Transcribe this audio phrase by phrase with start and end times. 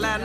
[0.00, 0.22] แล่น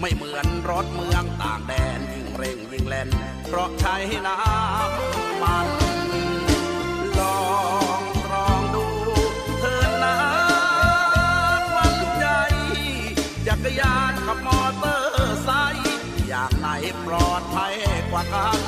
[0.00, 3.08] ไม่เหมือนรถเมืองต่างแดนยิ่งเร่งยิ่งแล่น
[3.48, 5.68] เพราะใช้น้ำมัน
[7.18, 7.42] ลอ
[8.00, 8.86] งลองดู
[9.60, 10.16] เธอนะ
[11.76, 12.26] วันใจ
[13.46, 15.96] จักรยานกับมอเตอร์ไซค์
[16.28, 16.68] อย่างไหน
[17.06, 17.74] ปลอดภัย
[18.10, 18.60] กว่ากัน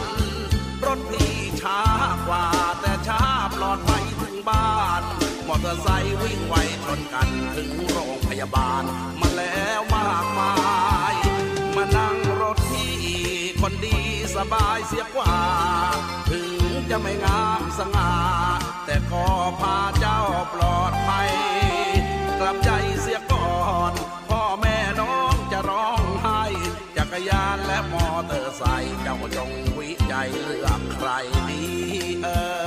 [0.86, 1.80] รถพี่ช้า
[2.28, 2.46] กว่า
[2.80, 3.22] แต่ช้า
[3.56, 5.02] ปลอดภัยถึงบ้าน
[5.48, 8.82] มอเตอร์ไซค์วิ่งไวชนกันถึงโรงพยาบาล
[9.20, 10.54] มาแล้วากมา
[11.12, 11.14] ย
[11.76, 12.94] มานั่งรถพี่
[13.60, 13.98] คนดี
[14.36, 15.34] สบายเสียกว่า
[16.30, 16.52] ถึง
[16.90, 18.12] จะไม่งามสง่า
[18.86, 19.26] แต่ขอ
[19.60, 20.20] พาเจ้า
[20.54, 21.30] ปลอดภัย
[22.40, 23.52] กลับใจเสียก่อ
[23.90, 23.92] น
[24.28, 26.42] พ่อแม่น้องจะร้องไห้
[26.96, 31.10] จักรยานและมอเตอร์ไซค์เจ้าจงวิจัยเลือกใคร
[31.50, 31.64] ดี
[32.22, 32.63] เอ่ย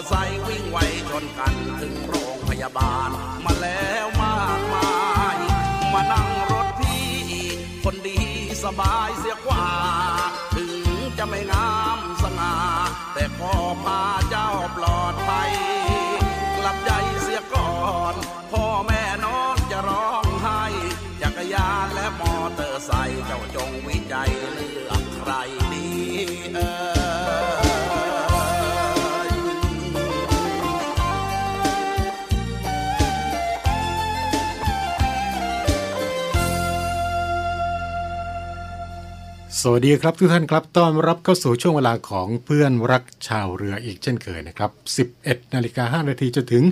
[0.00, 0.78] อร์ไซค์วิ่งไว
[1.10, 3.10] ชนกันถึงโรงพยาบาล
[3.44, 4.92] มาแล้วมากมา
[5.34, 5.36] ย
[5.92, 7.08] มานั่งรถพี่
[7.84, 8.20] คนดี
[8.64, 9.66] สบายเสียกว่า
[10.54, 10.74] ถึง
[11.18, 12.54] จะไม่งามสง่า
[13.14, 13.52] แต่พอ
[13.82, 15.50] พาเจ้าปลอดภัย
[16.58, 16.90] กลับใจ
[17.22, 17.74] เสียก่อ
[18.12, 18.14] น
[18.52, 20.19] พ่อแม่น้องจะรอ
[39.64, 44.70] สวัสดีครับทุกท่านครับต้อนรับเข้าสู่ช่วงเวลาของเพื่อนรักชาวเรืออีกเช่นเคยนะครับ
[45.12, 46.64] 11 นาฬิกา 5 นาทีจนถึง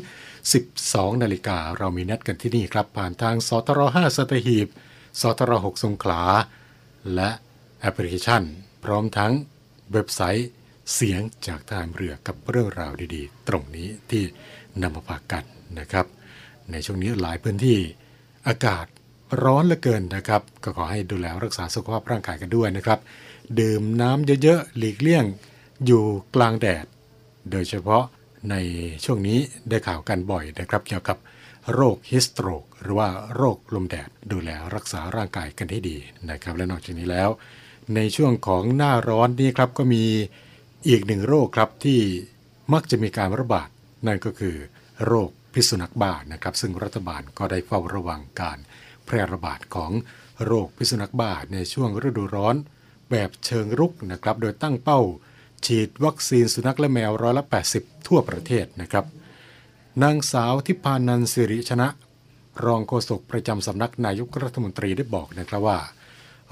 [0.57, 4.69] 12 นาฬิกาเรามีนัดกันที่นี่ครับ ผ่านทางสทร5สตหีบ
[5.21, 6.23] สทร6สงขลา
[7.15, 7.31] และ
[7.81, 8.43] แอปพลิเคชัน
[8.85, 9.33] พร้อมทั้ง
[9.93, 10.49] เว็บไซต์
[10.95, 14.23] เสียงจากทารเรือกับเรื่องราวดีๆ ตรงนี้ที่
[14.83, 15.45] นำมาฝากกัน
[15.79, 16.07] นะครับ
[16.71, 17.79] ในช่วงนี้หลายพื้นที่
[18.49, 18.87] อากาศ
[19.43, 22.99] ร้อนเหลือเกินนะครับ ก็ขอให้ดูแลรักษาสุขภาพร่างกายกันด้วยนะครับ
[23.61, 25.25] ดื่มน้ำเยอะๆหลีกเลี่ยง
[25.87, 26.03] อยู่
[26.35, 26.85] กลางแดด
[27.51, 28.05] โดยเฉพาะ
[28.51, 28.55] ใน
[29.05, 29.39] ช่วงนี้
[29.69, 31.19] ได้ข่าวกันบ่อยนะครับ เกี่ยวกับ
[31.75, 35.97] โรคฮิสโตรกหรือว่าโรคลมแดดดูแลรักษาร่างกายกันให้ดี
[36.31, 37.31] นะครับ และนอกจากนี้แล้ว
[37.95, 40.05] ในช่วงของหน้าร้อนนี้ครับก็มี
[40.89, 42.01] อีกหนึ่งโรคครับที่
[42.73, 43.69] มักจะมีการระบาด
[44.07, 44.57] นั่นก็คือ
[45.07, 48.59] โรคพิษสุนัขบ้านะครับ ซึ่งรัฐบาลก็ได้เฝ้าระวังการ
[49.09, 49.93] แพร่ระบาดของ
[50.45, 52.57] โรคพิษสุนัขบ้าในช่วงฤดูร้อน
[53.11, 55.01] แบบเชิงรุกนะครับ โดยตั้งเป้า
[55.67, 57.45] ฉีดวัคซีนสุนัขและแมวร้อยละ
[57.77, 59.05] 80 ทั่วประเทศนะครับ
[60.03, 61.89] นางสาวทิพานันสิริชนะ
[62.65, 65.79] รองโฆษกประจำสำนักนายกรัฐมนตรีได้บอกนะครับว่า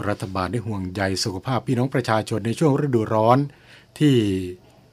[0.09, 3.39] รัฐบาลได้ห่วงใยสุขภาพพี่น้องประชาชนในช่วงฤดูร้อน
[3.99, 4.17] ที่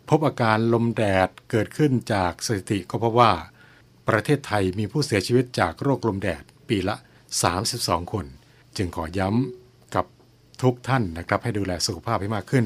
[0.10, 3.32] พบอาการลมแดดเกิดขึ้นจากสถิติก็พบว่า
[4.10, 6.96] ประเทศไทยมีผู้เสียชีวิตจากโรคลมแดดปีละ
[7.42, 8.26] 32 คน
[8.78, 10.06] จึงขอย้ำกับ
[10.62, 12.66] ทุกท่านนะครับให้ดูแลสุขภาพให้มากขึ้น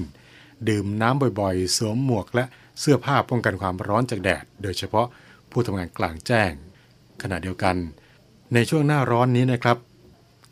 [0.69, 2.45] ดื่มน้ำบ่อยๆ สวมหมวกและ
[2.79, 5.07] เสื้อผ้าป้องกันความร้อนจากแดด โดยเฉพาะ
[5.51, 6.51] ผู้ทำงานกลางแจ้ง
[7.21, 7.75] ขณะเดียวกัน
[8.53, 9.77] ในช่วงหน้าร้อนนี้นะครับ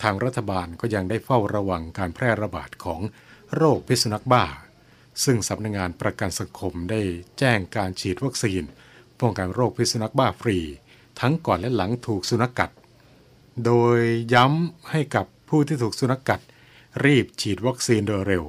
[0.03, 3.01] ทางรัฐบาลก็ยังได้เฝ้าระวังการแพร่ระบาดของ
[3.55, 4.43] โรคพิษสุนัขบ้า
[5.23, 7.01] ซึ่งสำนักงงานประกันสังคมได้
[7.39, 8.63] แจ้งการฉีดวัคซีน
[9.19, 10.57] ป้องกันโรคพิษสุนัขบ้าฟรี
[11.19, 12.71] ทั้งก่อนและหลังถูกสุนัขกกัด
[13.63, 13.99] โดย
[14.33, 16.41] ย้ำให้กับผู้ที่ถูกสุนัขกกัด
[17.05, 18.43] รีบฉีดวัคซีนโดยเร็ว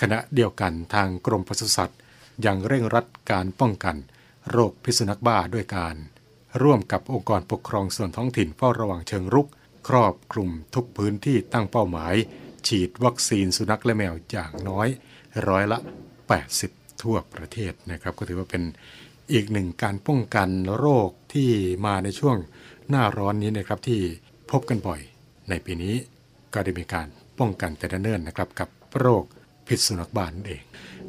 [0.00, 1.98] ขณะเดียวกันทางกรมปศุสัตว์
[2.46, 3.96] ยังเร่งรัดการป้องกัน
[4.50, 5.96] โรคพิษสุนัขบ้าด้วยการ
[6.62, 9.48] ร่วมกับองค์กรปกครองส่วนท้องถิ่นเฝ้าระวังเชิงรุก
[9.88, 12.14] ครอบคลุมทุกพื้นที่ตั้งเป้าหมาย
[12.66, 14.88] ฉีดวัคซีนสุนัขและแมวอย่างน้อย
[15.48, 15.78] ร้อยละ
[16.40, 18.62] 80 ทั่วประเทศนะครับ ก็ถือว่าเป็น
[19.32, 20.48] อีกหนึ่งการป้องกัน
[20.78, 21.50] โรคที่
[21.86, 22.36] มาในช่วง
[22.88, 24.00] หน้าร้อนนี้นะครับที่
[24.50, 25.00] พบกันบ่อย
[25.48, 25.94] ในปีนี้
[26.54, 27.08] ก็ได้มีการ
[27.38, 28.68] ป้องกันแต่เนิ่นนะครับกับ
[28.98, 29.24] โรค
[29.66, 30.62] พิษสุนัขบ้านั่นเอง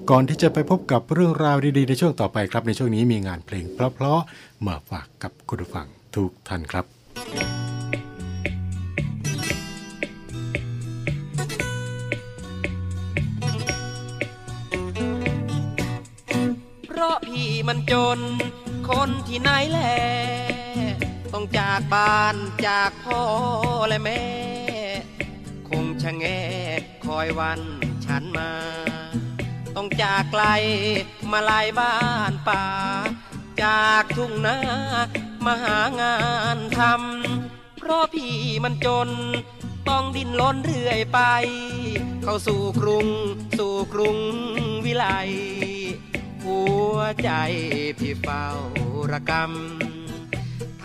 [0.09, 6.85] ก่อนที่จะไปพบกับเรื่องราวดีๆ ในช่วงต่อไปครับ ในช่วงนี้มีงานเพลงเพราะๆมาฝากกับคุณผู้ฟังทุกท่านครับ
[16.87, 18.19] เพราะพี่มันจน
[18.89, 19.79] คนที่ไหนแล
[21.41, 22.35] ต้องจากบ้าน
[22.67, 23.21] จากพ่อ
[23.87, 24.23] และแม่
[25.69, 26.25] คงชะแง
[27.05, 27.61] คอยวัน
[28.05, 28.51] ฉันมา
[29.75, 30.43] ต้องจากไกล
[31.31, 31.95] มาลายบ้า
[32.31, 32.65] นป่า
[33.63, 34.57] จากทุ่งนา
[35.45, 36.17] มาหางา
[36.55, 39.09] นทำเพราะพี่มันจน
[39.89, 41.19] ต้องดิ้นล้นเรื่อยไป
[42.23, 43.07] เข้าสู่กรุง
[43.57, 44.17] สู่กรุง
[44.85, 45.05] วิไล
[46.43, 46.59] หั
[46.93, 47.31] วใจ
[47.99, 48.45] พี่เฝ้า
[49.11, 49.98] ระกำ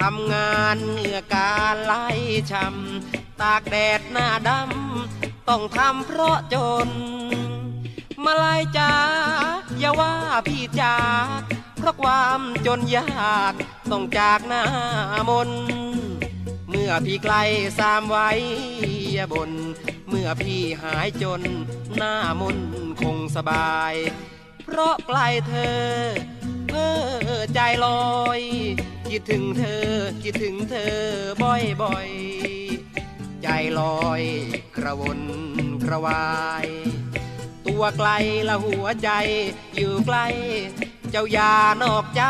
[0.00, 2.06] ทำงานเหงื่อการไล่
[2.50, 6.56] ช้ำตากแดดหน้าดำต้องทำเพราะจ
[6.86, 6.88] น
[8.24, 8.92] มาลายจ้า
[9.78, 10.14] อย่าว่า
[10.46, 10.98] พี่จา
[11.38, 11.40] ก
[11.76, 13.54] เพราะความจนยาก
[13.90, 14.62] ต้องจากหน้า
[15.28, 15.50] มน
[16.68, 17.34] เมื่อพี่ไกล
[17.78, 18.30] สามไว้
[19.12, 19.50] อย่าบน
[20.08, 21.42] เมื่อพี่หายจน
[21.96, 22.58] หน้ามน
[23.00, 23.94] คงสบาย
[24.64, 25.18] เพราะไกล
[25.48, 25.80] เธอ
[26.68, 26.88] เพ้
[27.38, 27.86] อใจล
[28.16, 28.40] อย
[29.16, 29.88] คิดถึงเธอ
[30.22, 30.94] คิดถึงเธอ
[31.42, 34.22] บ่อยบ่อยๆ ใจลอย
[34.76, 35.20] กระวน
[35.84, 36.26] กระวา
[36.64, 36.66] ย
[37.66, 38.10] ตัวไกล
[38.48, 39.10] ละหัวใจ
[39.76, 40.26] อยู่ใกล้
[41.10, 42.22] เจ้ายานอกใจ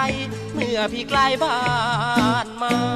[0.54, 1.58] เมื่อพี่ใกล้บ้า
[2.44, 2.94] นมา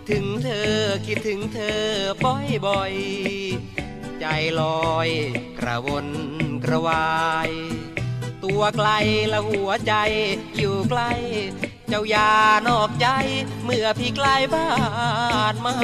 [0.00, 0.72] ดถึงเธอ
[1.06, 1.80] คิดถึงเธอ
[2.24, 4.26] บ่อยบ่อยๆ ใจ
[4.60, 4.62] ล
[4.92, 5.08] อย
[5.58, 6.08] กระวน
[6.64, 7.10] กระวา
[7.48, 7.50] ย
[8.44, 8.88] ตัวไกล
[9.32, 9.94] ละหัวใจ
[10.56, 11.12] อยู่ใกล้
[11.88, 12.30] เจ้ายา
[12.68, 13.08] นอกใจ
[13.64, 14.68] เมื่อพี่ใกล้บ้า
[15.52, 15.76] นมา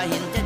[0.00, 0.39] lying down.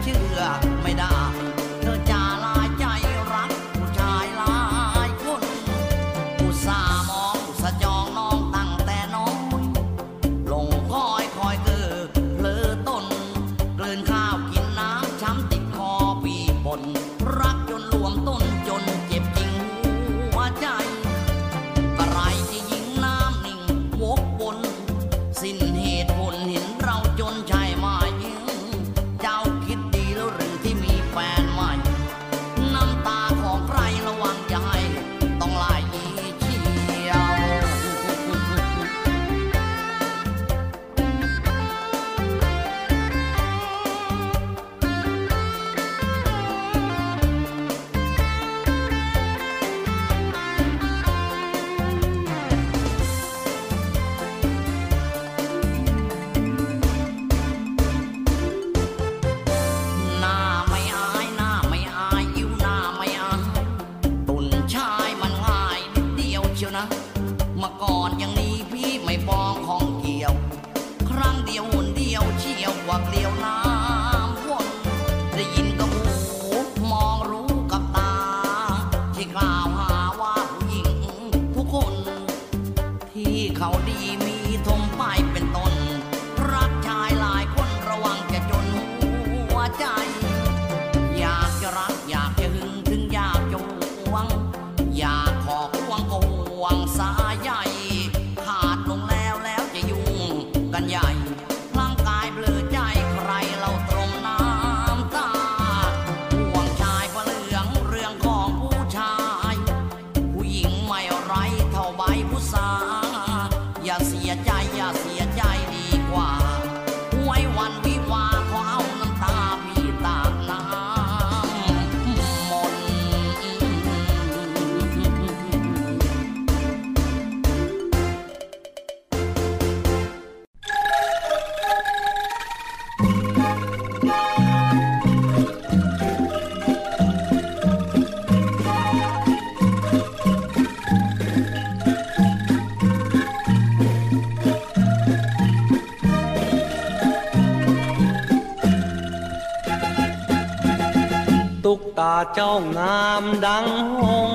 [152.35, 153.66] เจ้างามดัง
[154.00, 154.33] หง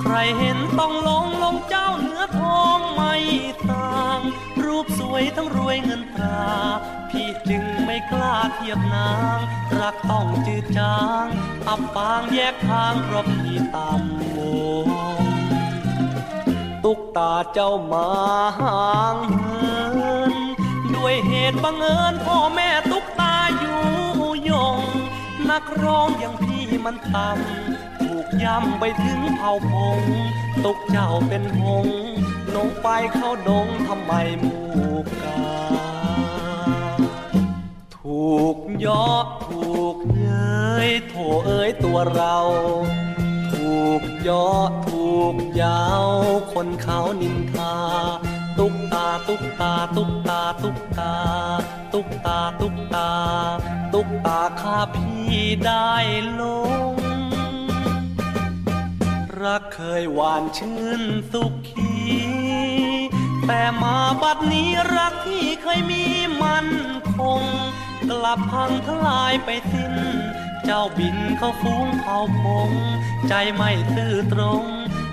[0.00, 3.14] ใครเห็นต้องหลงหลงเจ้าเนื้อทองไม่
[3.70, 4.20] ต่าง
[4.64, 6.44] รูปสวยทั้งรวยเงินตรา
[7.10, 9.38] พี่จึงไม่กล้าเทียบนาง
[9.78, 11.26] รักต้องจืดจาง
[11.68, 14.00] อับปางแยกทางเพราะพี่ตาม
[14.36, 14.38] ว
[14.84, 14.88] ง
[16.84, 18.08] ตุกตาเจ้ามา
[18.60, 20.34] ห่างเหิน
[20.94, 23.03] ด้วยเหตุบังเอิญพ่อแม่ตุก
[25.54, 30.00] นักร้องอย่างพี่มันต่ำถูกย้ำไปถึงเผ่าพง
[30.64, 31.86] ตุกเจ้าเป็นหง
[32.54, 34.56] ลงไปเข้าดงทำไมหมู
[35.22, 35.44] กา
[37.96, 41.14] ถูกยาะถูกเย้ยโถ
[41.46, 42.36] เอ้ยตัวเรา
[43.52, 46.04] ถูกยาะถูกยาว
[46.52, 47.74] คนเขานินทา
[48.58, 51.12] ตุกตาตุกตาตุกตาตุกตา
[51.92, 53.10] ตุกตาตุกตา
[53.92, 54.96] ตุกตาข้าพ
[55.64, 55.94] ได้
[56.40, 56.42] ล
[56.90, 56.94] ง
[59.42, 61.94] รักเคยหวานชื่นสุขี
[63.46, 66.04] แต่มาบัดนี้รักที่เคยมี
[66.42, 66.66] มัน
[67.16, 67.42] คง
[68.10, 69.94] กลับพังทลายไปสิ้น
[70.64, 72.70] เจ้าบินเขาฟุ้งเผาพง
[73.28, 74.64] ใจไม่ซื่อตรง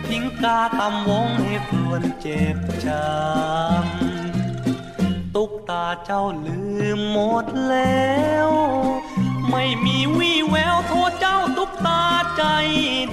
[0.08, 6.62] ทิ้งกาตำวงให้ควรเจ็บจำตุกตาเจ้าลื
[6.98, 8.16] มหมดแล้
[8.48, 8.50] ว
[9.52, 12.04] ไม่มีวี่แววโทษเจ้าตุกตา
[12.38, 12.44] ใจ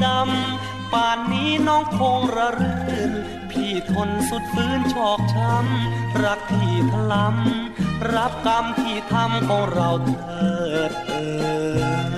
[0.05, 3.13] ดำ ป่านนี้น้องคงระรื่น
[3.51, 10.53] พี่ทนสุดฟื้นชอกช้ำ รักที่ทลำรับกรรมที่ทำของเราเถิ
[10.91, 11.27] ดเอ่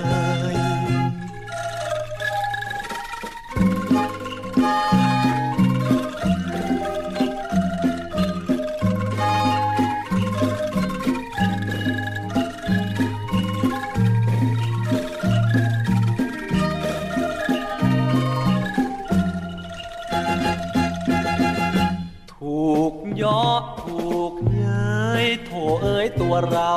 [26.33, 26.75] ตัวเรา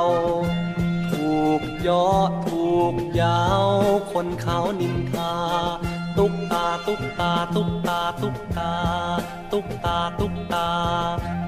[1.13, 3.65] ถูกยาะถูกยาว
[4.13, 5.33] คนเขานินทา
[6.19, 8.73] ตุกตาตุกตาตุกตาตุกตา
[9.53, 10.69] ตุกตาตุกตา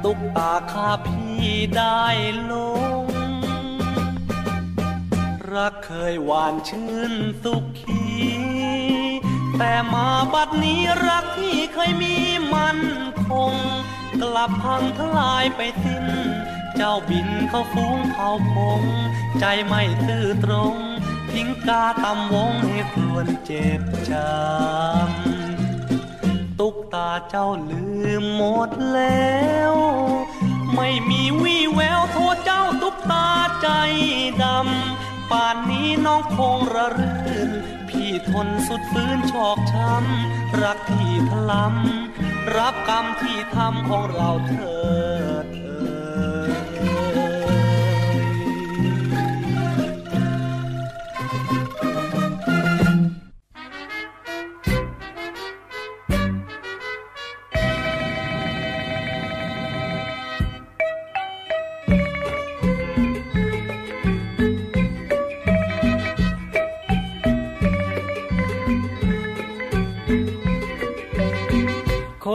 [0.04, 1.44] ตุกตาข้าพี่
[1.76, 2.04] ได้
[2.50, 2.52] ล
[3.02, 3.04] ง
[5.52, 8.06] รักเคยหวานชื่นสุขี
[9.58, 12.14] แต่มาบัดนี้รักที่เคยมี
[12.52, 12.78] มัน
[13.28, 13.54] คง
[14.22, 16.06] กลับพังทลายไปสิ้น
[16.76, 18.82] เจ้าบินเข้าฟุ้งเผาพง
[19.40, 20.74] ใจไม่ซื่อตรง
[21.32, 27.84] ทิ้งกาตำวงให้ควรเจ็บจำตุกตาเจ้าลื
[28.22, 29.40] มหมดแล้
[29.70, 29.74] ว
[30.74, 33.28] ไม่มีวี่แววโทษเจ้าตุกตา
[33.62, 33.68] ใจ
[34.42, 37.50] ดำ ป่านนี้น้องคงระรื่น
[37.88, 45.35] พี่ทนสุดฟื้นชอกช้ำ รักที่ทลำรับกรรมที่ทำของเราเถิดเอ่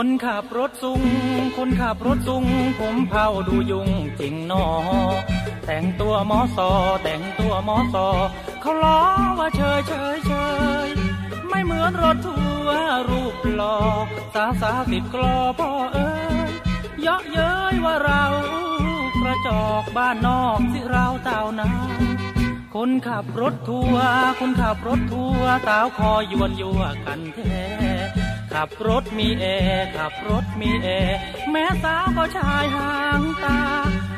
[0.03, 1.01] คนขับรถซุง
[1.57, 2.45] คนขับรถซุง
[2.79, 3.89] ผมเผาดูยุง
[4.19, 4.65] จริงนอ
[5.65, 6.69] แต่งตัวมอสอ
[7.03, 8.07] แต่งตัวมอสอ
[8.61, 9.01] เขาล้อ
[9.39, 10.33] ว่าเชยเชยเช
[10.85, 10.89] ย
[11.49, 13.77] ไม่เหมือนรถทัวร์รูปหล่อ
[14.33, 16.13] สาสาติดกลอพ่อเอ้
[16.49, 16.51] ย
[17.01, 18.25] เยาะเย้ยว่าเรา
[19.21, 21.69] กระจอกบ้านนอกสิเราเต่านา
[22.75, 28.20] คนขับรถทัวร์คนขับรถทัวร์สาวคอยวนยัวกันแท้
[28.53, 31.17] ขับรถมีแอร์ขับรถมีแอร์
[31.51, 33.59] แม่สาวก็ชายห่างตา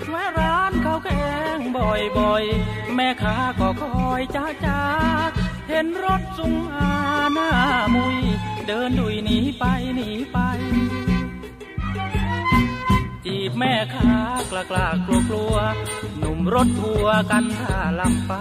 [0.10, 1.10] แวะร้านเขาแก
[1.58, 4.82] งบ่อยๆ แม่ค้าก็คอยจ้าจ้า
[5.70, 6.94] เห็นรถสุงอา
[7.34, 7.52] หน้า
[7.96, 8.18] มุย
[8.68, 9.64] เดินดุยหนีไป
[9.96, 10.38] หนีไป
[13.26, 14.14] จีบแม่ค้า
[14.52, 15.56] กล้ากล้ากลัวกลัว
[16.18, 18.34] หนุ่มรถทัวร์กันท่าลำไป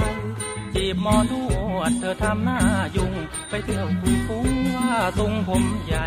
[0.75, 1.33] จีบหมอน
[1.77, 2.61] วดเธอทำหน้า
[2.97, 3.13] ยุ่ง
[3.49, 6.07] ไปเที่ยวคุยฟุ้งว่าทรงผมใหญ่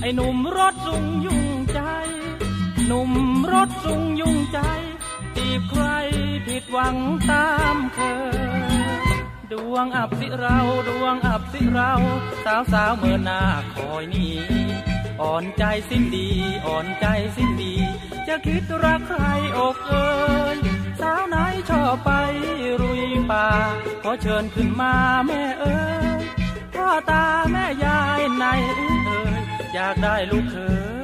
[0.00, 1.80] ไอ้หนุ่มรถสุงยุ่งใจ
[2.86, 3.12] หนุ่ม
[3.52, 4.60] รถสุงยุ่งใจ
[5.36, 5.84] จีบใคร
[6.46, 6.96] ผิดหวัง
[7.30, 8.00] ตามเค
[8.46, 8.48] ย
[9.52, 10.58] ดวงอับสิเรา
[10.88, 11.92] ดวงอับสิเรา
[12.44, 13.40] สาวสาวเมื่อหน้า
[13.74, 14.34] คอยหนี้
[15.20, 16.28] อ่อนใจสิ้นดี
[16.66, 17.06] อ่อนใจ
[17.36, 17.74] สิ้นดี
[18.28, 19.22] จะคิดรักใคร
[19.58, 20.08] อกเอ่
[20.56, 20.58] ย
[21.00, 21.36] สาวไหน
[21.70, 22.10] ชอบไป
[22.80, 23.46] รุยป่า
[24.02, 24.94] ขอเชิญขึ้นมา
[25.26, 25.78] แม่เอ๋
[26.20, 26.22] ย
[26.74, 28.44] พ่อตาแม่ยายใน
[29.06, 29.40] เอ๋ย
[29.74, 30.56] อยากได้ลูกเข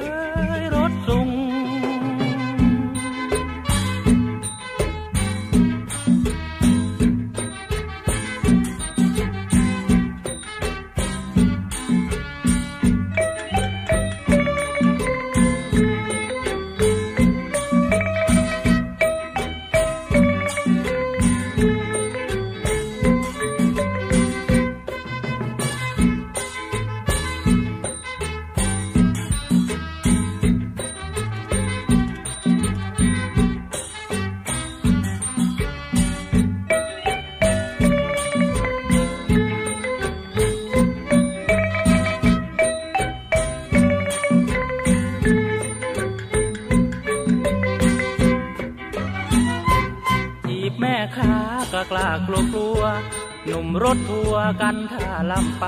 [53.61, 55.65] นุ่มรถทัวร์กันท่าลำไป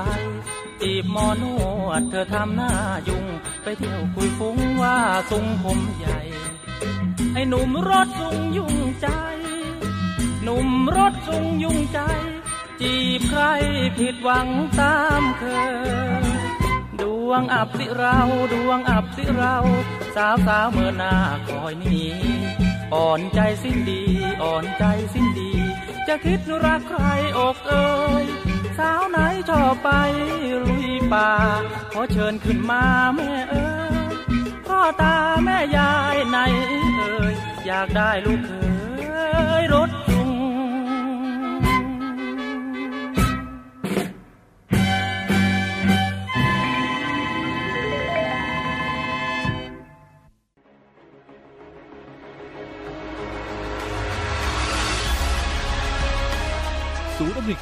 [0.80, 1.44] จีบมอน
[1.84, 2.72] วดเธอทำหน้า
[3.08, 3.26] ยุ่ง
[3.62, 4.98] ไปเที่ยวคุยฟุ้งว่า
[5.30, 6.20] ทรงผมใหญ่
[7.32, 9.08] ไอ้หนุ่มรถสุงยุ่งใจ
[10.42, 12.00] หนุ่มรถสุงยุ่งใจ
[12.80, 13.42] จีบใคร
[13.98, 14.48] ผิดหวัง
[14.80, 15.44] ตามเค
[16.22, 16.24] ย
[17.00, 18.18] ดวงอับสิเรา
[18.52, 19.56] ดวงอับสิเรา
[20.16, 21.14] สาวสาวเมื่อหน้า
[21.46, 22.10] คอยหนี้
[22.94, 24.02] อ่อนใจสิ้นดี
[24.42, 25.52] อ่อนใจสิ้นดี
[26.08, 27.04] จะคิดรักใคร
[27.38, 27.88] อกเอ่
[28.22, 28.24] ย
[28.78, 29.88] สาวไหนชอบไป
[30.62, 31.30] ลุยป่า
[31.92, 32.82] ขอเชิญขึ้นมา
[33.14, 33.68] แม่เอ๋
[34.12, 34.14] ย
[34.66, 36.38] พ่อตาแม่ยายใน
[36.96, 37.34] เอ่ย
[37.66, 38.52] อยากได้ลูกเข
[39.62, 39.90] ยรถ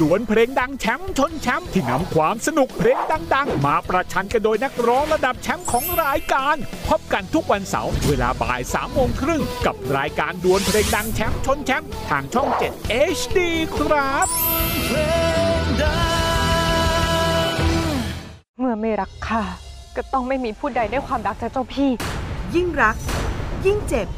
[0.00, 2.98] ดวลเพลงดังแชมป์ชนแชมป์ที่นำความสนุกเพลง
[3.34, 6.56] ดัง ๆ มาประชันกันโดยนักร้องระดับแชมป์ของรายการ
[6.88, 13.38] พบกันทุกวันเสาร์เวลาบ่าย3ามโมงครึ่งกับรายการดวลเพลงดังแชมป์ชนแชมป์ทางช่อง 7 HD
[13.78, 14.26] ครับ
[18.58, 19.42] เมื่อไม่รักข้า
[19.96, 21.90] ก็ต้องไม่มีผู้ใดได้ความรักจากเจ้าพี่
[22.54, 22.96] ยิ่งรัก
[23.66, 24.08] ยิ่งเจ็บ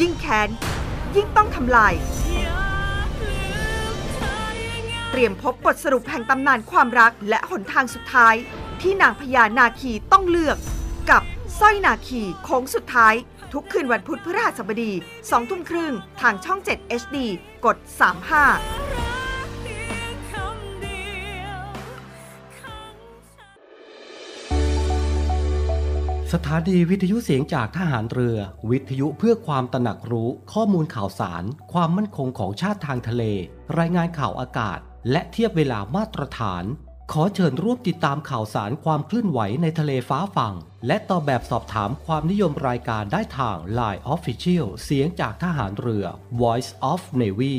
[0.00, 0.48] ยิ่งแค้น
[1.16, 1.94] ยิ่งต้องทำลาย
[5.16, 8.34] เตรียมพบบทสรุปแห่งตำนานความรักและหนทางสุดท้าย
[8.80, 10.56] ที่นางพญานาคีต้องเลือก
[11.10, 11.22] กับ
[11.60, 13.14] สร้อยนาคีโค้งสุดท้าย
[13.52, 17.16] ทุกคืนวันพุธพฤหัสบดี2ทุ่มครึ่งทางช่อง 7 HD
[17.64, 17.86] กด 35
[26.32, 28.38] สถานีวิทยุเสียงจากทหารเรือ
[28.70, 33.22] วิทยุเพื่อความตระหนักรู้ข้อมูลข่าวสาร ความมั่นคงของชาติทางทะเล
[33.78, 36.64] รายงานข่าวอากาศ และเทียบเวลามาตรฐาน
[37.12, 40.54] ขอเชิญร่วมติดตามข่าวสารความเคลื่อนไหวในทะเลฟ้าฝั่ง
[40.86, 46.04] และตอบแบบสอบถามความนิยมรายการได้ทาง Line Official เสียงจากทหารเรือ
[46.40, 47.56] Voice of Navy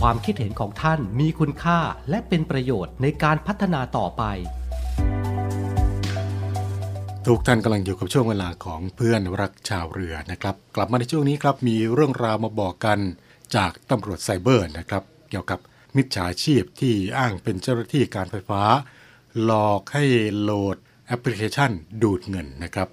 [0.00, 1.78] ความคิดเห็นของท่านมีคุณค่า
[2.10, 4.22] และเป็นประโยชน์ในการพัฒนาต่อไป
[7.26, 12.98] ทุกท่านกำลังอยู่กับช่วงเวลาของเพื่อนรักชาวเรือนะครับ กลับมาในช่วงนี้ครับมีเรื่องราวมาบอกกัน
[13.56, 15.60] จากตำรวจไซเบอร์นะครับ เกี่ยวกับ
[15.96, 18.62] มิจฉาชีพที่อ้างเป็นเจ้าหน้าที่การไฟฟ้า
[19.42, 20.04] หลอกให้
[20.40, 20.76] โหลด
[21.06, 21.70] แอปพลิเคชัน
[22.02, 22.88] ดูดเงินนะครับ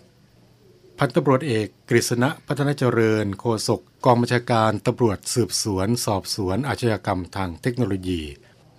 [0.98, 8.22] พันตำรวจเอกกฤษณะพัฒนาเจริญโฆษกกองบัญชาการตำรวจสืบสวน สอบสวนอาชญากรรมทางเทคโนโลยี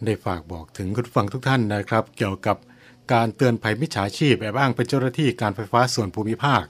[0.04, 2.56] ได้ฝากบอกถึงคุณฟังทุกท่านนะครับ เกี่ยวกับ
[3.12, 6.64] การเตือนภัยมิจฉาชีพแอบอ้างเป็นเจ้าหน้าที่การไฟฟ้าส่วนภูมิภาค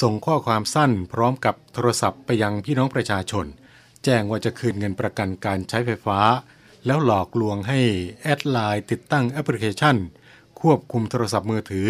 [0.00, 3.46] ส่งข้อความสั้นพร้อมกับโทรศัพท์ไปยังพี่น้องประชาชน
[4.04, 6.18] แจ้งว่าจะคืนเงินประกันการใช้ไฟฟ้า
[6.86, 7.80] แล้วหลอกลวงให้
[8.22, 9.96] แอดไลน์ติดตั้งแอปพลิเคชัน
[10.60, 11.88] ควบคุมโทรศัพท์มือถือ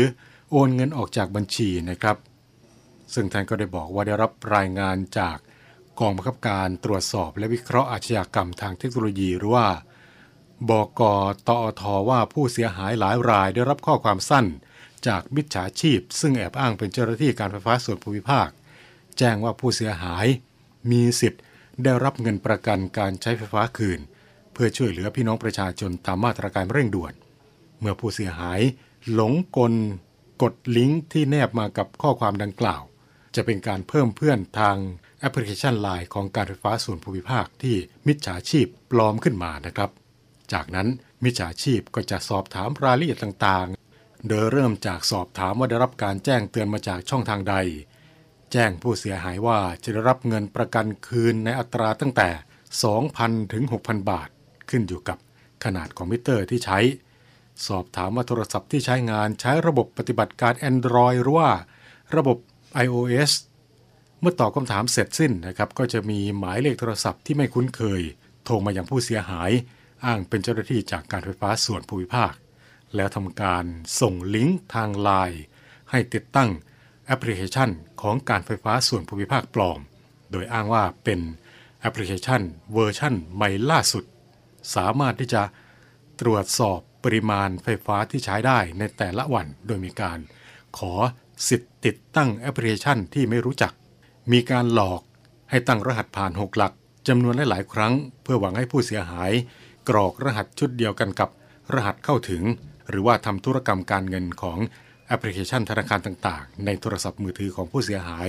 [0.50, 2.16] โอนเงินออกจากบัญชีนะครับ
[3.14, 5.36] ซึ่งท่านก็ได้บอกว่าได้รับรายงานจาก
[6.00, 9.68] กองบังคับการตรวจสอบและวิเคราะห์อาชญากรรมทางเทคโนโลยีหรือว่า
[10.68, 11.00] บก
[11.48, 11.82] ตอท.
[12.08, 14.46] ว่าผู้เสียหายหลายรายได้รับข้อความสั้น
[15.06, 18.48] จากมิจฉาชีพ ซึ่งแอบอ้างเป็นเจ้าหน้าที่การไฟฟ้าส่วนภูมิภาค
[19.18, 20.26] แจ้งว่าผู้เสียหาย
[20.90, 21.42] มีสิทธิ์
[21.82, 24.00] ได้รับเงินประกันการใช้ไฟฟ้าคืน
[24.52, 27.14] เพื่อช่วยเหลือพี่น้องประชาชนตามมาตรการเร่งด่วน
[27.80, 28.60] เมื่อผู้เสียหาย
[29.12, 29.74] หลงกล
[30.42, 32.82] กดลิงก์ที่แนบมากับข้อความดังกล่าว
[33.34, 34.76] จะเป็นการเพิ่มเพื่อนทาง
[35.20, 39.90] แอปพลิเคชันไลน์ของการไฟฟ้าส่วนภูมิภาคที่มิจฉาชีพปลอมขึ้นมานะครับ
[40.52, 40.88] จากนั้น
[41.24, 47.54] มิจฉาชีพก็จะสอบถามรายละเอียดต่างๆ โดยเริ่มจากสอบถามว่าได้รับการแจ้งเตือนมาจากช่องทางใด
[48.52, 52.28] แจ้งผู้เสียหายว่าจะได้รับเงินประกันคืนในอัตราตั้งแต่
[52.90, 54.28] 2,000 ถึง 6,000 บาท
[54.72, 55.18] ขึ้นอยู่กับ
[55.64, 56.78] ขนาดของมิเตอร์ที่ใช้
[57.66, 61.50] สอบถามว่าโทรศัพท์ที่ใช้งานใช้ระบบปฏิบัติการ Android หรือว่า
[62.16, 62.36] ระบบ
[62.84, 63.32] iOS
[64.20, 68.02] เมื่อตอบคำถามเสร็จสิ้นนะครับก็จะมีหมายเลขโทรศัพท์ที่ไม่คุ้นเคย
[68.44, 69.50] โทรมาอย่างผู้เสียหาย
[70.04, 72.32] อ้างเป็นเจ้าหน้าที่จากการไฟฟ้าส่วนภูมิภาค
[72.96, 73.64] แล้วทำการ
[74.00, 75.42] ส่งลิงก์ทางไลน์
[75.90, 76.50] ให้ติดตั้ง
[77.06, 77.70] แอปพลิเคชัน
[78.02, 79.80] ของการไฟฟ้าส่วนภูมิภาคปลอม
[80.30, 81.20] โดยอ้างว่าเป็น
[81.80, 84.04] แอปพลิเคชันเวอร์ชั่นใหม่ล่าสุด
[84.74, 85.42] สามารถที่จะ
[86.20, 90.18] ตรวจสอบปริมาณไฟฟ้าที่ใช้ได้ในแต่ละวัน โดยมีการ
[90.78, 90.92] ขอ
[91.48, 93.72] สิทธิ์ติดตั้งแอปพลิเคชันที่ไม่รู้จัก
[94.32, 95.02] มีการหลอก
[95.50, 96.72] ให้ตั้งรหัสผ่าน 6 หลัก
[97.08, 99.32] จำนวนหลาย ๆ ครั้ง เพื่อหวังให้ผู้เสียหาย
[99.88, 101.28] กรอกรหัสชุดเดียวกันกับ
[101.74, 102.42] รหัสเข้าถึง
[102.88, 104.58] หรือว่าทำธุรกรรมการเงินของ
[105.06, 108.28] แอปพลิเคชันธนาคารต่าง ๆ ในโทรศัพท์มือถือของผู้เสียหาย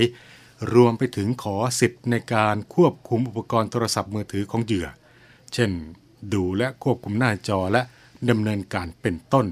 [0.74, 4.88] รวมไปถึงขอสิทธิ์ในการควบคุมอุปกรณ์โทรศัพท์มือถือของเหยื่อ
[5.54, 5.72] เช่น
[6.34, 7.82] ดูและควบคุมหน้าจอและ
[8.30, 9.46] ดำเนินการเป็นต้น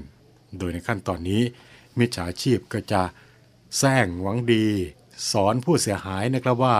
[0.58, 1.42] โดยในขั้นตอนนี้
[1.98, 3.02] มิจฉาชีพก็จะ
[3.78, 4.66] แซงหวังดี
[5.30, 6.78] สอนผู้เสียหายนะครับว่า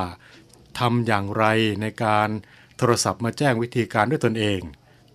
[0.78, 1.44] ทำอย่างไร
[1.80, 2.28] ในการ
[2.76, 4.60] โทรศัพท์มาแจ้งวิธีการด้วยตนเอง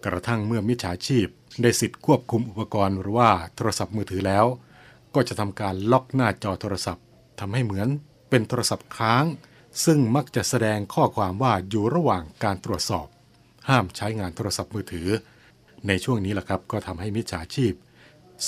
[0.05, 1.27] กระทั่งเมื่อมิจฉาชีพ
[1.61, 4.45] ได้สิทธิ์ควบคุมอุปกรณ์หรือว่าโทรศัพท์มือถือแล้ว
[5.15, 7.03] ก็จะทำการล็อกหน้าจอโทรศัพท์
[7.39, 7.87] ทำให้เหมือน
[8.29, 9.25] เป็นโทรศัพท์ค้าง
[9.85, 13.07] ซึ่งมักจะแสดงข้อความว่าอยู่ระหว่างการตรวจสอบ
[13.69, 15.08] ห้ามใช้งานโทรศัพท์มือถือ
[15.88, 17.73] ในช่วงนี้แหละครับก็ทำให้มิจฉาชีพ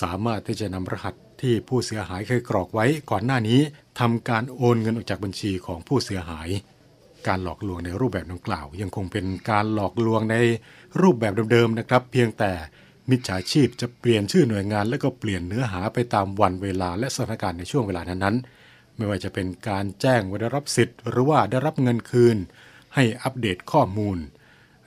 [0.01, 3.60] สามารถที่จะนำรหัสที่ผู้เสียหายเคยกรอกไว้ก่อนหน้านี้
[3.99, 6.49] ทำการโอนเงินออกจากบัญชีของผู้เสียหาย
[7.27, 10.36] การหลอกลวงในรูปแบบดังกล่าว ยังคงเป็นการหลอกลวงใน
[11.01, 12.51] รูปแบบเดิมๆนะครับ เพียงแต่
[13.10, 22.38] มิจฉาชีพจะเปลี่ยนชื่อหน่วยงาน และก็เปลี่ยนเนื้อหาไปตามวันเวลาและสถานการณ์ในช่วงเวลานั้นๆ ไม่ว่าจะเป็นการแจ้งว่าได้รับสิทธิ์ หรือว่าได้รับเงินคืน
[22.95, 24.17] ให้อัปเดตข้อมูล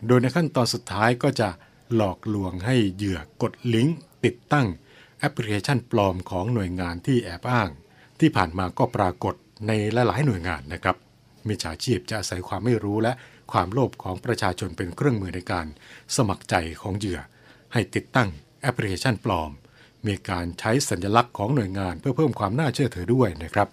[0.06, 1.48] โดยในขั้นตอนสุดท้ายก็จะ
[1.94, 4.66] หลอกลวงให้เหยื่อกดลิงก์ติดตั้ง
[5.18, 7.70] แอปพลิเคชันปลอมของหน่วยงานที่แอบอ้าง
[8.20, 9.34] ที่ผ่านมาก็ปรากฏ
[9.66, 10.96] ในหลายๆหน่วยงานนะครับ
[11.48, 13.12] มิจฉาชีพจะอาศัยความไม่รู้และ
[13.52, 15.66] ความโลภของประชาชนเป็นเครื่องมือในการ
[16.16, 17.20] สมัครใจของเหยื่อ
[17.72, 18.28] ให้ติดตั้ง
[18.62, 19.50] แอปพลิเคชันปลอม
[20.06, 23.68] มีการใช้สัญลักษณ์ของหน่วยงานเพื่อเพิ่มความน่าเชื่อถือด้วยนะครับ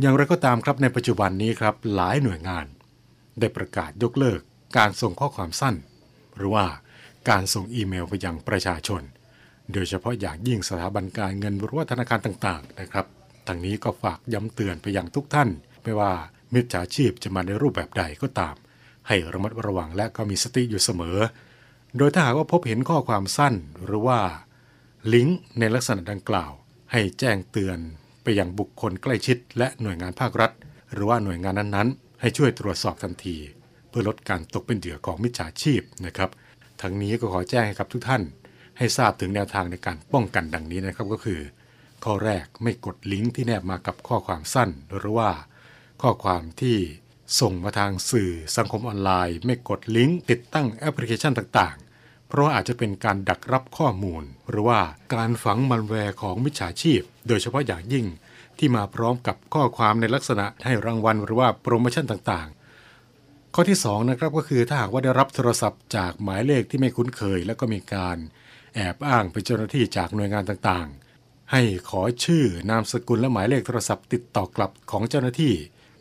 [0.00, 2.66] อย่างไรก็ตามครับในปัจจุบันนี้ครับหลายหน่วยงาน
[3.38, 4.40] ได้ประกาศยกเลิก
[4.76, 5.74] การส่งข้อความสั้น
[6.36, 6.66] หรือว่า
[7.30, 9.02] การส่งอีเมลไปยังประชาชน
[9.72, 13.06] โดยเฉพาะอย่างยิ่งสถาบันการเงินหรือว่าธนาคารต่างๆนะครับ
[13.46, 15.48] ทางนี้ก็ฝากย้ำเตือนไปยังทุกท่าน
[15.82, 16.12] ไม่ว่า
[16.54, 18.54] มิจฉาชีพจะมาในรูปแบบใดก็ตาม
[19.08, 21.18] ให้ระมัดระวังและก็มีสติอยู่เสมอ
[21.96, 24.20] โดยถ้าหากว่าพบเห็นข้อความสั้นหรือว่า
[25.12, 26.52] ลิงก์ในลักษณะดังกล่าว
[26.92, 27.78] ให้แจ้งเตือน
[28.22, 30.50] ไปยังบุคคลใกล้ชิด และหน่วยงานภาครัฐ
[30.92, 33.36] หรือว่าหน่วยงานนั้นๆ ให้ช่วยตรวจสอบทันที
[33.98, 36.30] เพื่อลดการตกเป็นเหยื่อของมิจฉาชีพนะครับ
[36.82, 38.22] ทั้งนี้ก็ขอแจ้งให้กับทุกท่าน
[38.78, 41.40] ให้ทราบถึงแนวทางในการป้องกันดังนี้นะครับก็คือ
[42.04, 45.30] ข้อแรกไม่กดลิงก์ที่แนบมากับข้อความสั้น หรือว่า
[46.02, 46.76] ข้อความที่
[47.40, 54.80] ส่งมาทางสื่อสังคมออนไลน์ ไม่กดลิงก์ติดตั้งแอปพลิเคชันต่างๆ เพราะอาจจะเป็นการดักรับข้อมูล หรือว่า
[55.14, 58.06] การฝังมัลแวร์ของมิจฉาชีพ โดยเฉพาะอย่างยิ่ง
[58.58, 62.56] ที่มาพร้อมกับข้อความในลักษณะให้รางวัลหรือว่าโปรโมชั่นต่างๆ
[63.58, 68.16] ข้อที่2นะครับก็คือถ้าหากว่าได้รับโทรศัพท์จากหมายเลขที่ไม่คุ้นเคย แล้วก็มีการ
[68.74, 75.54] แอบอ้างเป็นเจ้าหน้าที่จากหน่วยงานต่างๆ ให้ขอชื่อนามสกุลและหมายเลขโทรศัพท์ติดต่อกลับของเจ้าหน้าที่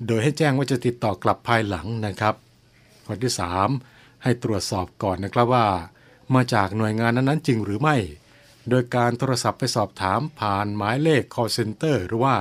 [0.08, 2.36] โดยให้แจ้งว่าจะติดต่อกลับภายหลังนะครับ
[3.06, 3.34] ข้อที่
[3.78, 5.68] 3 ให้ตรวจสอบก่อนนะครับว่า
[6.36, 7.96] มาจากหน่วยงานนั้นๆจริงหรือไม่
[8.70, 12.36] โดยการโทรศัพท์ไปสอบถามผ่านหมายเลข call center หรือว่า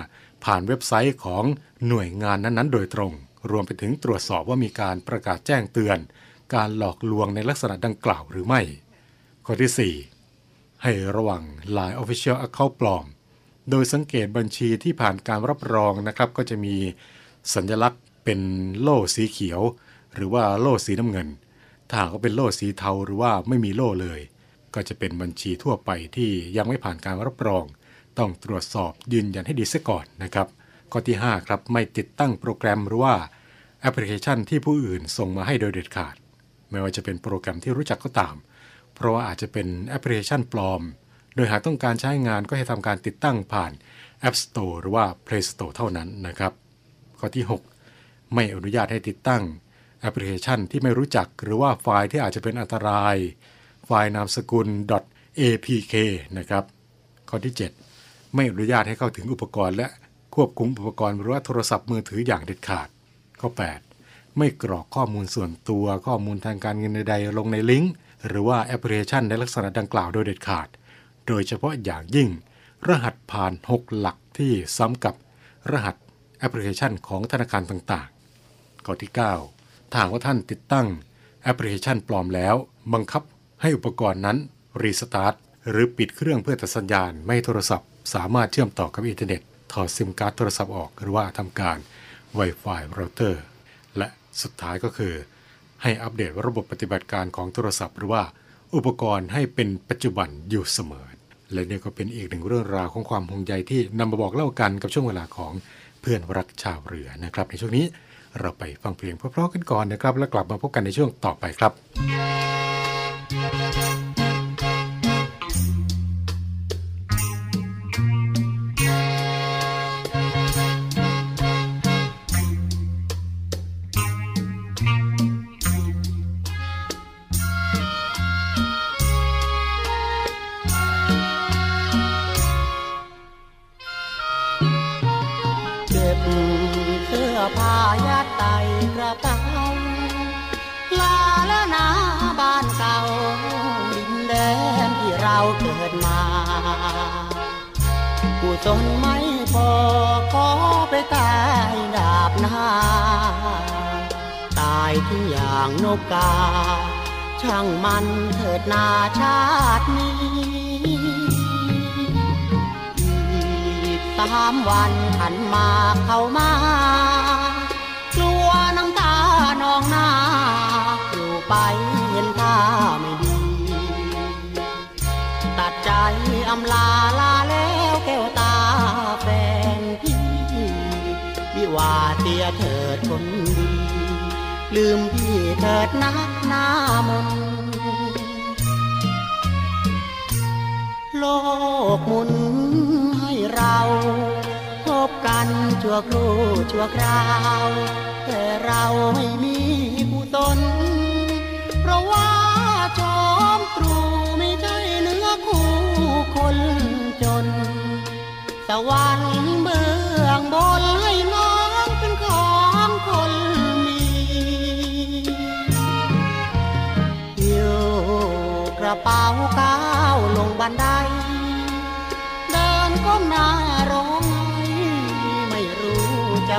[0.44, 1.44] ผ่านเว็บไซต์ของ
[1.88, 3.14] หน่วยงานนั้นๆ โดยตรง
[3.50, 5.98] รวมไปถึงตรวจสอบว่ามีการประกาศแจ้งเตือน
[6.54, 8.60] การหลอกลวงในลักษณะดังกล่าวหรือไม่
[9.46, 9.94] ข้อที่
[10.36, 11.42] 4 ให้ระวัง
[11.76, 13.04] Line Official Account ปลอม
[13.70, 16.76] โดยสังเกตบัญชีที่ผ่านการรับรองนะครับ ก็จะมี
[17.54, 18.40] สัญลักษณ์เป็น
[18.80, 19.60] โล่สีเขียว
[20.14, 21.28] หรือว่าโล่สีน้ำเงิน
[21.88, 24.20] ถ้าหากว่าเป็นโล่สีเทาหรือว่าไม่มีโล่เลย
[24.74, 27.64] ก็จะเป็นบัญชีทั่วไปที่ยังไม่ผ่านการรับรอง
[28.18, 30.48] ต้องตรวจสอบยืนยันให้ดีซะก่อนนะครับ
[30.96, 33.14] ข้อที่ 5 ครับไม่ติดตั้งโปรแกรมหรือว่า
[33.80, 36.14] แอปพลิเคชันที่ผู้อื่นส่งมาให้โดยเด็ดขาด
[36.70, 38.34] ไม่ว่าจะเป็นโปรแกรมที่รู้จักก็ตาม
[38.94, 40.82] เพราะว่าอาจจะเป็นแอปพลิเคชันปลอม
[41.34, 43.72] โดยหากต้องการใช้งานก็ให้ทำการติดตั้งผ่าน
[44.28, 46.52] App Store หรือว่า Play Store เท่านั้นนะครับ
[47.18, 47.44] ข้อที่
[47.88, 49.42] 6 ไม่อนุญาตให้ติดตั้ง
[50.00, 53.16] แอปพลิเคชันที่ไม่รู้จักหรือว่าไฟล์ที่อาจจะเป็นอันตราย
[53.86, 54.68] ไฟล์นามสกุล
[55.38, 55.94] .apk
[56.38, 56.64] นะครับ
[57.28, 57.54] ข้อที่
[57.94, 59.88] 7 ไม่อนุญาตให้เข้าถึงอุปกรณ์และ
[60.34, 62.88] ควบคุมอุปกรณ์หรือว่าโทรศัพท์มือถืออย่างเด็ดขาด
[63.40, 63.48] ข้อ
[63.94, 67.92] 8 ไม่กรอกข้อมูลส่วนตัวข้อมูลทางการเงินใดๆลงในลิงก์
[68.26, 70.68] หรือว่าแอปพลิเคชันในลักษณะดังกล่าวโดยเด็ดขาด
[71.28, 72.28] โดยเฉพาะอย่างยิ่ง
[72.88, 75.14] รหัสผ่าน 6 หลักที่ซ้ำกับ
[75.70, 75.96] รหัส
[76.38, 79.10] แอปพลิเคชันของธนาคารต่างๆ ข้อที่
[79.52, 80.86] 9 ถ้าว่าท่านติดตั้ง
[81.42, 82.54] แอปพลิเคชันปลอมแล้ว
[82.92, 83.22] บังคับ
[83.60, 84.36] ให้อุปกรณ์นั้น
[84.82, 85.34] รีสตาร์ท
[85.70, 91.78] หรือปิดเครื่องเพื่อตัดสัญญาณไม่โทรศัพท์ สามารถเชื่อมต่อกับอินเทอร์เน็ต ถอดซิมการ์ดโทรศัพท์ออก หรือว่าทำการ
[92.38, 93.42] Wi-Fi เราเตอร์
[93.96, 94.08] และ
[94.42, 95.14] สุดท้ายก็คือ
[95.82, 98.22] ให้อัปเดตระบบปฏิบัติการของโทรศัพท์ หรือว่า
[98.74, 101.06] อุปกรณ์ให้เป็นปัจจุบันอยู่เสมอ
[101.52, 105.52] และนี่ก็เป็นอีกหนึ่งเรื่องราวของความห่วงใยที่นำมาบอกเล่ากันกับช่วงเวลาของ
[106.00, 107.84] เพื่อนรักชาวเรือนะครับ ในช่วงนี้
[108.40, 111.72] เราไปฟังเพลงเพราะๆกันก่อนนะครับ แล้วกลับมาพบกันในช่วงต่อไปครับ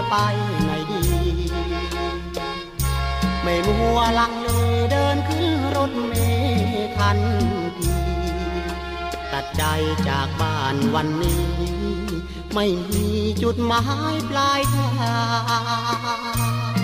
[0.10, 0.16] ไป
[0.64, 1.04] ไหนดี
[3.44, 4.50] ไม่มัวลังเล
[4.92, 7.20] เดินขึ้นรถเมล์ทัน
[7.78, 7.98] ที
[9.32, 9.64] ตัดใจ
[10.08, 11.46] จากบ้านวันนี้
[12.54, 13.08] ไม่มี
[13.44, 15.18] จุดหมายปลายทา
[16.74, 16.75] ง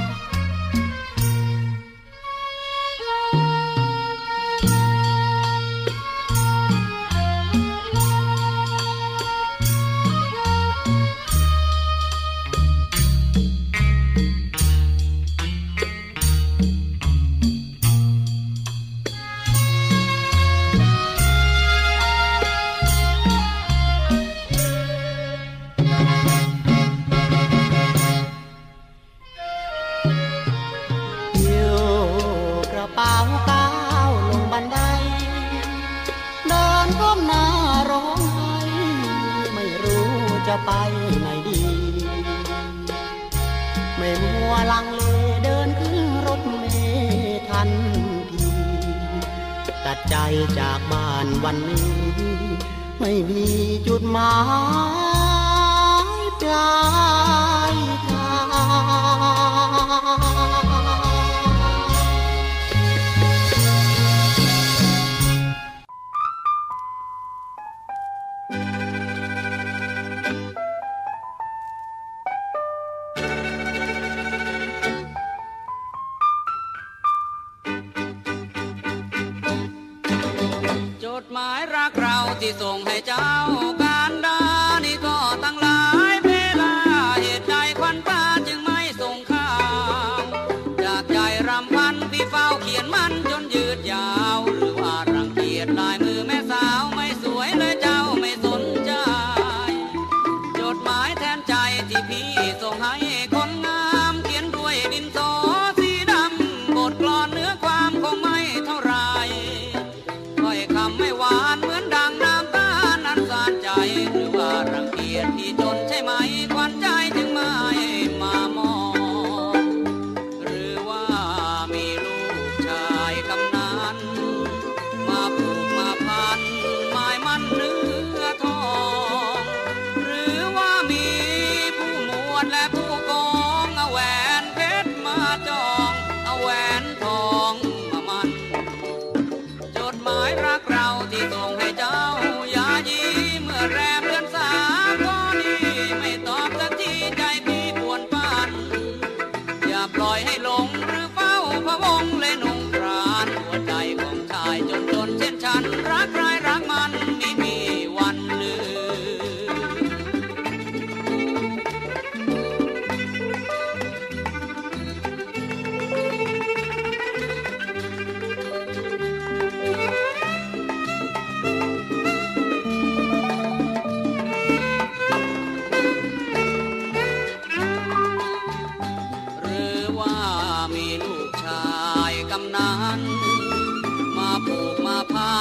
[81.21, 83.29] ดหมายรักเราที่ส่งให้เจ้า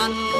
[0.01, 0.39] on.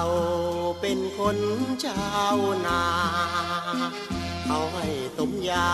[0.00, 0.12] เรา
[0.80, 1.38] เป็นคน
[1.84, 2.02] ชา
[2.36, 2.82] วนา
[4.44, 4.86] เขาให้
[5.18, 5.70] ต้มยา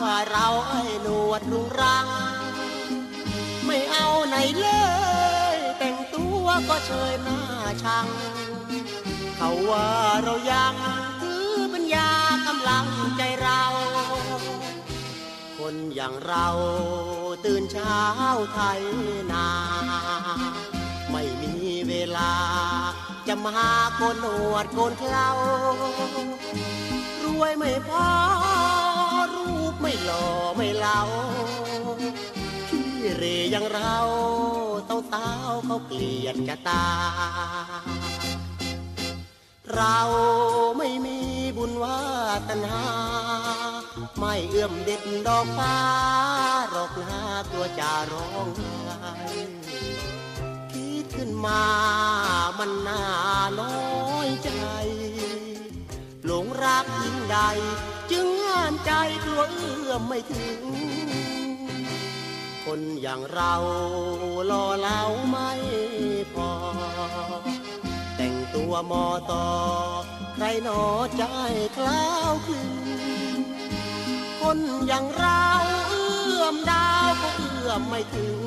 [0.00, 2.06] ว่าเราให้หนวดรุงรัง
[3.66, 4.68] ไม่เอาไหนเล
[5.54, 7.40] ย แต่งตัวก็เชยหน้า
[7.82, 8.06] ชัง
[9.36, 9.88] เขาว่า
[10.22, 10.74] เรายัง
[11.20, 12.10] ถือปัญญา
[12.46, 13.62] กำลังใจเรา
[15.58, 16.46] คนอย่างเรา
[17.44, 18.00] ตื่นเช้า
[18.54, 18.82] ไทย
[19.32, 19.46] นา
[21.12, 21.54] ไม่มี
[21.88, 22.32] เวลา
[23.28, 25.28] จะมาโกนหนวดโกนเครา
[27.24, 28.06] รวยไม่พอ
[29.34, 31.00] รูปไม่หล่อไม่เลา
[32.68, 33.96] ขี้เรอยังเรา
[34.86, 35.30] เต้าเต้า
[35.66, 36.84] เขาเกลียดจะตา
[39.74, 39.98] เรา
[40.78, 41.18] ไม่มี
[41.56, 42.00] บุญวา
[42.48, 42.78] ตนา
[44.18, 45.76] ไม่เอื้อมเด็ดดอกฟ้า
[46.70, 47.22] หรอกนา
[47.52, 49.14] ตัวจะร้องไห้
[51.26, 51.62] นมา
[52.58, 53.02] มันน่า
[53.60, 53.78] น้อ
[54.26, 54.50] ยใจ
[56.24, 57.38] หลงรักยิ่งใด
[58.10, 58.92] จึงห้ามใจ
[59.24, 60.64] กลัวเอื้อมไม่ถึง
[62.64, 63.54] คนอย่างเรา
[64.50, 65.50] รอเล่าไม่
[66.32, 66.50] พอ
[68.16, 69.46] แต่งตัวมอต่อ
[70.34, 70.82] ใครหนอ
[71.16, 71.24] ใจ
[71.76, 72.70] คล้าวคลึง
[74.40, 75.46] คนอย่างเรา
[75.88, 78.38] เอื้อมดาวก็เอื้อมไม่ถึง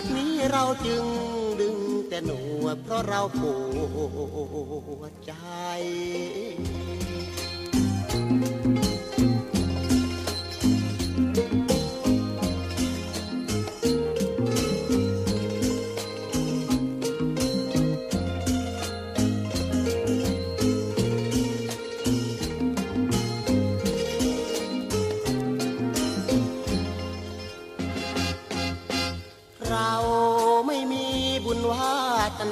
[0.00, 1.04] ตินี้เราจึง
[1.60, 1.78] ดึง
[2.08, 2.30] แต่หน
[2.62, 3.42] วดเพราะเราป
[5.00, 5.32] วดใจ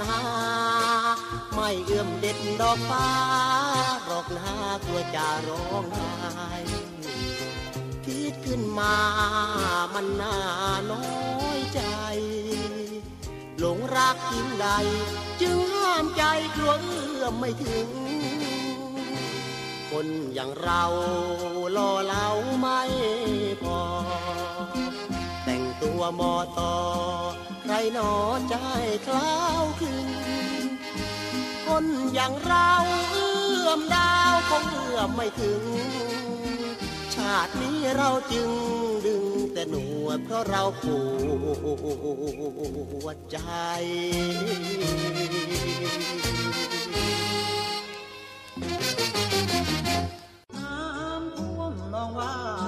[0.00, 0.16] นา
[1.54, 3.08] ไม่เอื้อมเด็ดดอกฟ้า
[4.08, 4.52] รอกนา
[4.84, 6.50] กลัวจะร้องไห้
[8.04, 8.94] คิดขึ้นมา
[9.94, 10.36] มันน่า
[10.90, 11.06] น้อ
[11.58, 11.80] ยใจ
[13.58, 14.68] หลงรักยิ่งใด
[15.40, 16.24] จึงห้ามใจ
[16.56, 17.88] กลัวเอื้อมไม่ถึง
[19.90, 20.84] คนอย่างเรา
[21.76, 22.28] รอเล่า
[22.58, 22.80] ไม่
[23.62, 23.80] พอ
[25.44, 26.74] แต่งตัวมอตอ
[27.94, 28.12] หนอ
[28.48, 28.56] ใจ
[29.06, 30.08] คล้าวคลึง
[31.66, 32.70] คนอย่างเรา
[33.10, 35.62] เอื้อมดาวคงเอื้อมไม่ถึง
[37.14, 38.50] ชาตินี้เราจึง
[39.06, 39.74] ดึงแต่หน
[40.04, 40.84] วดเพราะเราป
[43.04, 43.38] วดใจ
[50.56, 52.67] น้ำท่วมนองว่าดีกว่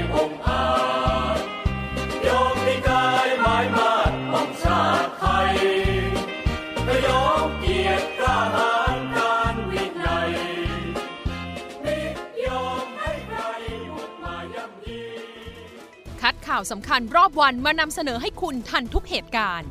[16.51, 19.69] ข่าวสำคัญรอบวันมานำเสนอให้คุณทันทุกเหตุการณ์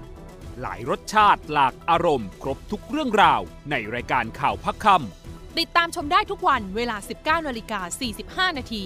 [0.61, 4.87] หลายรสชาติหลากอารมณ์ ครบทุกเรื่องราว ในรายการข่าวพักค
[5.59, 7.81] ติดตามชมได้ทุกวันเวลา 19นาฬิกา
[8.51, 8.85] 45 นาที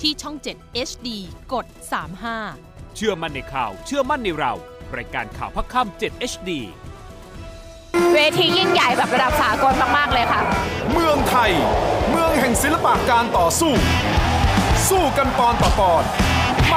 [0.00, 1.08] ที่ช่อง 7 HD
[1.52, 1.66] กด
[2.26, 4.52] 35ำเชื่อมั่นในข่าวเชื่อมั่นในเรา
[4.96, 6.50] รายการข่าวพักค่ำ7 HD
[8.12, 10.40] เวทียิ่งใหญ่แบบระดับสากลมากๆเลยค่ะ
[10.92, 11.50] เมืองไทย
[12.10, 13.72] เมืองแห่งศิลปะการต่อสู้
[14.88, 16.25] สู้กันปอนต่อปอนห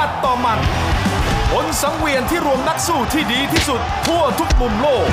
[0.00, 0.60] มัดต่อหมัด
[1.52, 5.08] ผลสังเวียนที่รวมนักสู้ที่ดีที่สุดทั่วทุกมุมโลก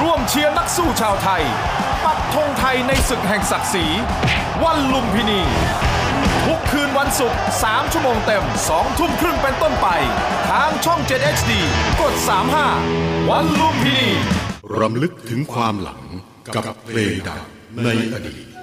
[0.00, 1.42] ร่วมเชียร์นักสู้ชาวไทย
[2.04, 3.86] ปักธงไทยในศึกแห่งศักดิ์ศรี
[4.62, 5.40] วันลุมพินี
[6.46, 9.88] ทุกคืนวันศุกร์ 3 ชั่วโมงเต็ม 2 ทุ่มครึ่งเป็นต้นไป
[10.50, 11.52] ทางช่อง 7 HD
[12.00, 12.14] กด
[12.72, 14.08] 35 วันลุมพินี
[14.78, 16.02] รำลึกถึงความหลัง
[16.54, 17.42] กับเพลงดัง
[17.84, 18.53] ในอดีต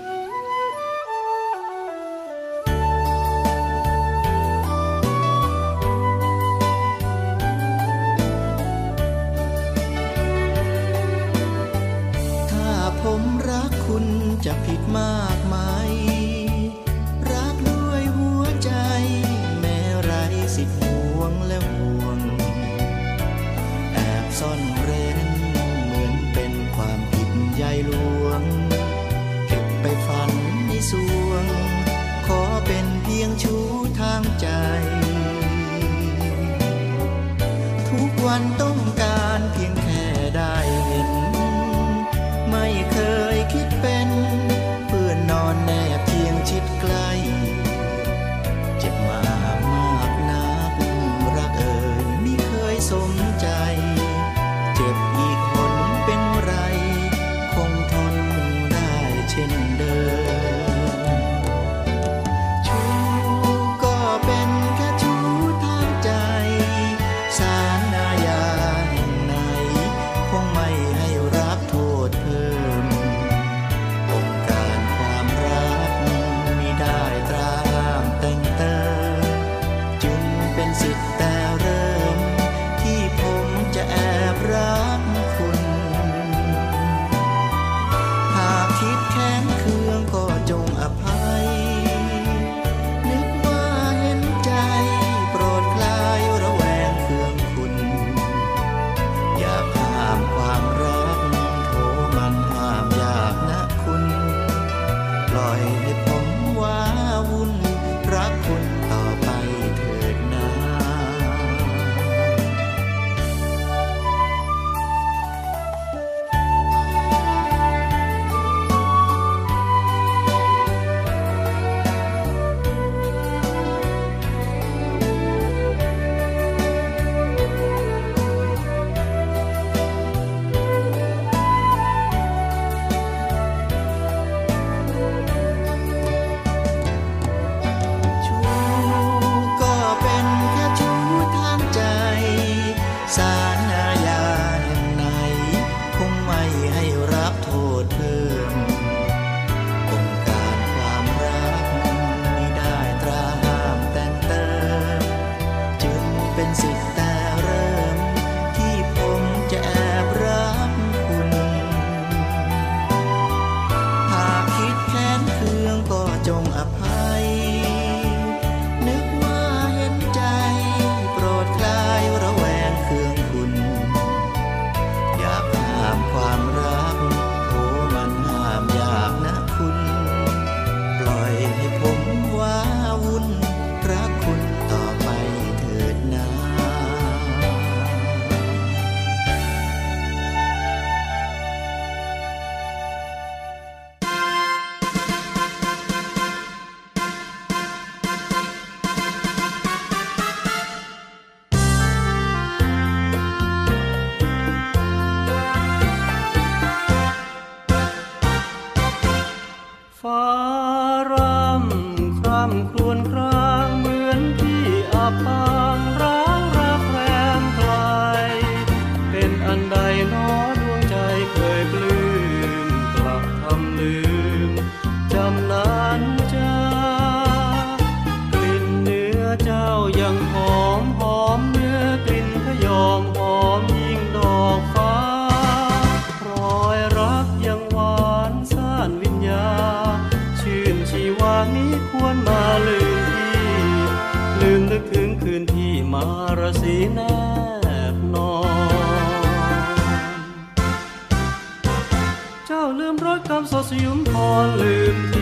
[254.52, 255.21] Hallelujah.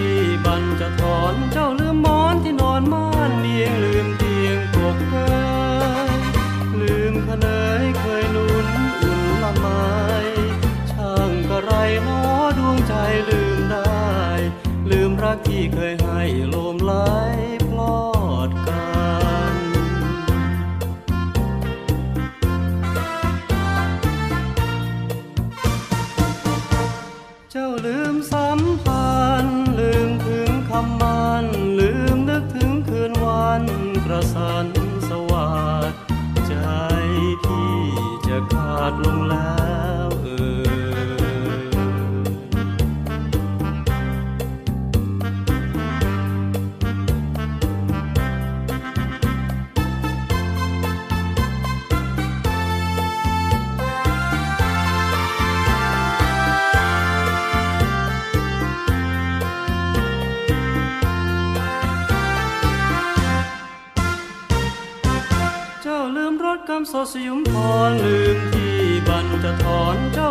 [67.11, 67.53] สยุมพ
[67.89, 68.77] รลืมที่
[69.07, 70.29] บันจะถอนเจ้า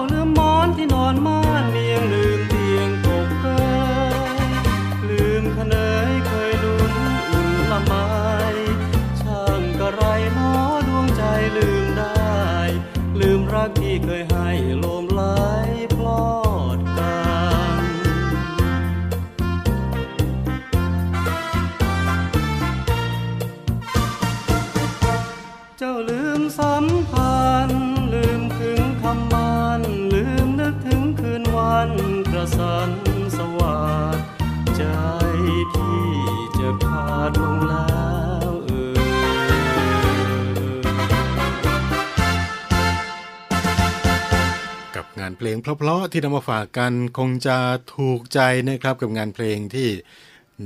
[45.39, 47.57] เพลงเพราะๆที่นำมาฝากกันคงจะ
[47.97, 49.89] ถูกใจนะครับกับงานเพลงที่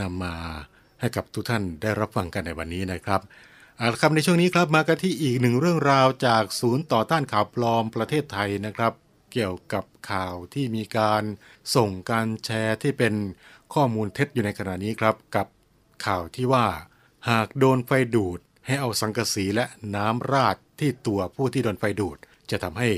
[0.00, 0.34] นำมา
[1.00, 3.20] ให้กับทุกท่านได้รับฟังกันในวันนี้นะครับ
[3.76, 8.92] เอาละครับในช่วงนี้ครับมากันที่อีกหนึ่งเรื่องราวจากศูนย์ต่อต้านข่าวปลอมประเทศไทยนะครับ
[9.32, 11.22] เกี่ยวกับข่าวที่มีการ
[11.76, 13.14] ส่งการแชร์ที่เป็น
[13.74, 15.46] ข้อมูลเท็จอยู่ในขณะนี้ครับ กับ
[16.06, 16.66] ข่าวที่ว่า
[17.30, 22.16] หากโดนไฟดูดให้เอาสังกะสีและน้ำราดที่ตัวผู้ที่โดนไฟดูด
[22.50, 22.88] จะทำให้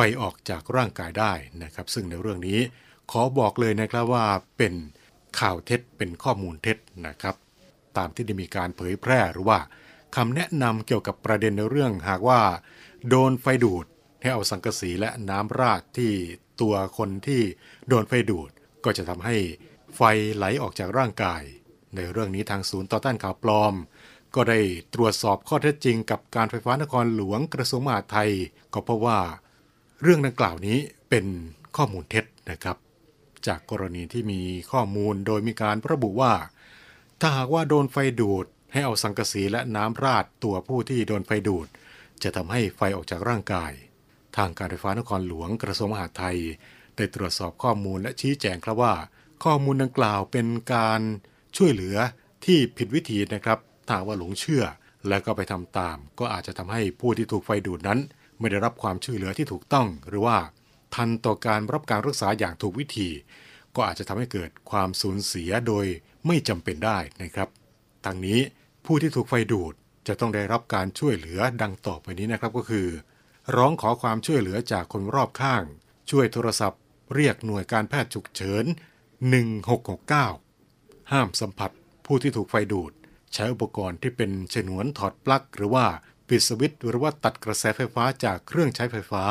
[0.00, 1.32] ไฟออกจากร่างกายได้
[1.62, 2.58] นะครับ ซึ่งในเรื่องนี้
[3.10, 4.26] ขอบอกเลยนะครับว่า
[4.58, 4.74] เป็น
[5.40, 7.34] ข่าวเท็จเป็นข้อมูลเท็จนะครับ
[7.96, 9.58] ตามที่ได้มีการเผยแพร่หรือว่า
[10.16, 12.40] คำแนะนำเกี่ยวกับประเด็นในเรื่องหากว่า
[13.08, 13.86] โดนไฟดูด
[14.20, 16.12] ให้เอาสังกะสีและน้ำราดที่
[16.60, 17.42] ตัวคนที่
[17.88, 18.50] โดนไฟดูด
[18.84, 19.36] ก็จะทำให้
[19.96, 20.00] ไฟ
[20.34, 21.42] ไหลออกจากร่างกาย
[21.94, 23.74] ในเรื่องนี้ทางศูนย์ต่อต้านข่าวปลอม
[24.34, 24.58] ก็ได้
[24.94, 28.30] ตรวจสอบข้อเท็จจริงกับการไฟฟ้านครหลวงกระทรวงมหาดไทย
[28.74, 29.20] ก็พบว่า
[30.02, 30.78] เรื่องดังกล่าวนี้
[31.10, 31.26] เป็น
[31.76, 32.76] ข้อมูลเท็จนะครับ
[33.46, 34.40] จากกรณีที่มี
[34.72, 36.32] ข้อมูลโดยมีการระบุว่า
[37.20, 41.68] ถ้าหากว่าโดนไฟดูด ให้เอาสังกะสีและน้ำราดตัวผู้ที่โดนไฟดูด
[42.22, 43.72] จะทำให้ไฟออกจากร่างกาย
[44.36, 46.38] ทางการไฟฟ้านครหลวงกระทรวงมหาดไทย
[46.96, 48.94] ได้ตรวจสอบข้อมูลและชี้แจงครับว่า
[49.44, 51.00] ข้อมูลดังกล่าวเป็นการ
[51.56, 51.96] ช่วยเหลือ
[52.44, 54.64] ที่ผิดวิธีนะครับถ้าว่าหลงเชื่อ
[55.08, 58.00] และก็ไปทำตาม ก็อาจจะทำให้ผู้ที่ถูกไฟดูดนั้น
[58.38, 60.38] ไม่ได้รับความช่วยเหลือที่ถูกต้อง หรือว่า
[60.94, 63.08] ทันต่อการรับการรักษาอย่างถูกวิธี
[63.74, 65.86] ก็อาจจะทำให้เกิดความสูญเสียโดย
[66.26, 67.48] ไม่จำเป็นได้นะครับ
[68.04, 68.40] ทางนี้
[68.84, 69.74] ผู้ที่ถูกไฟดูด
[70.08, 72.88] จะต้องได้รับการช่วยเหลือดังต่อไปนี้นะครับก็คือ
[73.56, 75.62] ร้องขอความช่วยเหลือจากคนรอบข้าง
[76.10, 76.80] ช่วยโทรศัพท์
[77.14, 78.64] เรียกหน่วยการแพทย์ฉุกเฉิน
[79.48, 81.70] 1669 ห้ามสัมผัส
[82.06, 82.92] ผู้ที่ถูกไฟดูด
[83.34, 85.86] ใช้อุปกรณ์ที่เป็นฉนวนถอดปลั๊กหรือว่า
[86.28, 89.24] ปิดสวิตช์หรือว่าตัดกระแสไฟฟ้าจากเครื่องใช้ไฟฟ้า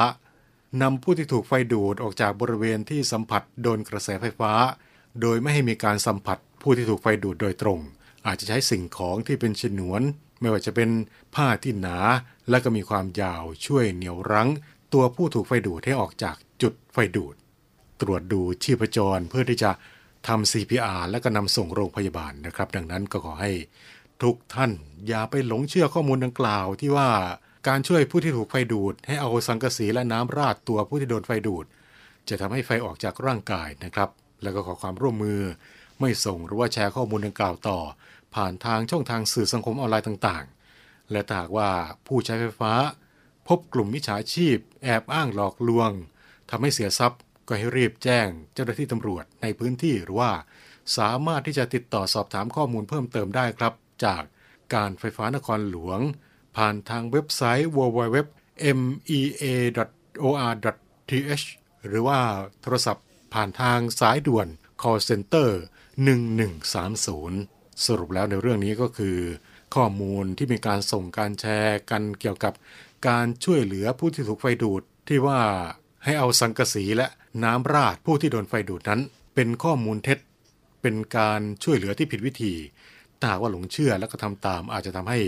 [0.82, 4.52] นำผู้ที่ถูกไฟดูดออกจากบริเวณที่สัมผัสโดนกระแสไฟฟ้า
[5.22, 7.80] โดยไม่ให้มีการสัมผัสผู้ที่ถูกไฟดูดโดยตรง
[8.26, 10.02] อาจจะใช้สิ่งของที่เป็นฉนวน
[10.41, 10.89] ไม่ว่าจะเป็น
[11.36, 11.98] ผ้าที่หนา
[12.50, 14.50] และก็มีความยาวช่วยเหนี่ยวรั้ง
[14.93, 17.36] ตัวผู้ถูกไฟดูดให้ออกจากจุดไฟดูด
[18.02, 19.72] ตรวจดูชีพจรเพื่อที่จะ
[20.28, 23.52] ทำ CPR และก็นำส่งโรงพยาบาลนะครับ ดังนั้นก็ขอให้
[24.24, 24.72] ทุกท่าน
[25.07, 27.09] อย่าไปหลงเชื่อข้อมูลดังกล่าวที่ว่า
[27.68, 31.65] การช่วยผู้ที่ถูกไฟดูด ให้เอาสังกะสีและน้ำราดตัวผู้ที่โดนไฟดูด
[32.30, 34.09] จะทำให้ไฟออกจากร่างกายนะครับ
[34.43, 35.41] แล้วก็ขอความร่วมมือ
[35.99, 37.80] ไม่ส่งหรือว่าแชร์ข้อมูลดังกล่าวต่อ
[38.36, 41.70] ผ่านทางช่องทางสื่อสังคมออนไลน์ต่างๆ และถ้าหากว่า
[42.07, 42.74] ผู้ใช้ไฟฟ้า
[43.47, 45.91] พบกลุ่มมิจฉาชีพ แอบอ้างหลอกลวง
[46.49, 50.32] ทำให้เสียทรัพย์ก็ให้รีบแจ้งเจ้าหน้าที่ตำรวจในพื้นที่หรือว่า
[50.97, 53.74] สามารถที่จะติดต่อสอบถามข้อมูลเพิ่มเติมได้ครับ
[54.06, 54.24] จาก
[54.76, 56.00] การไฟฟ้านครหลวง
[56.58, 58.26] ผ่านทางเว็บไซต์ www.mea.or.th
[61.88, 62.20] หรือว่า
[62.62, 64.48] โทรศัพท์ผ่านทางสายด่วน
[64.82, 65.50] call center
[66.28, 69.18] 1130 สรุปแล้วในเรื่องนี้ก็คือ
[69.76, 72.54] ข้อมูลที่มีการส่งการแชร์กันเกี่ยวกับ
[73.08, 75.39] การช่วยเหลือผู้ที่ถูกไฟดูดที่ว่า
[76.04, 77.08] ให้เอาสังกะสีและ
[77.43, 79.02] น้ำราดผู้ที่โดนไฟดูดนั้น
[79.36, 80.20] เป็นข้อมูลเท็จ
[80.82, 82.54] เป็นการช่วยเหลือที่ผิดวิธี
[83.20, 85.20] ถ้าหากว่าหลงเชื่อและก็ทำตาม อาจจะทำให้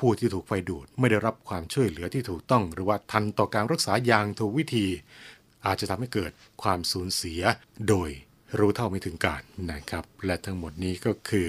[0.00, 4.86] ผู้ที่ถูกไฟดูดไม่ได้รับความช่วยเหลือที่ถูกต้อง หรือว่าทันต่อการรักษาอย่างถูกวิธี
[5.66, 6.30] อาจจะทำให้เกิด
[6.62, 7.40] ความสูญเสีย
[7.88, 8.10] โดย
[8.58, 11.48] รู้เท่าไม่ถึงการนะครับ และทั้งหมดนี้ก็คือ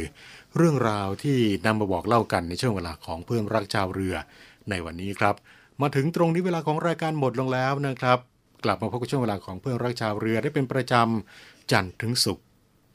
[0.55, 4.15] เรื่องราวที่นำมาบอกเล่ากันในช่วงเวลาของเพื่อนรักชาวเรือ
[4.69, 5.35] ในวันนี้ครับ
[5.81, 8.19] มาถึงตรงนี้เวลาของรายการหมดลงแล้วนะครับ
[8.63, 12.45] กลับมาพบกับช่วงเวลาของเพื่อนรักชาวเรือได้เป็นประจำจันทร์ถึงศุกร์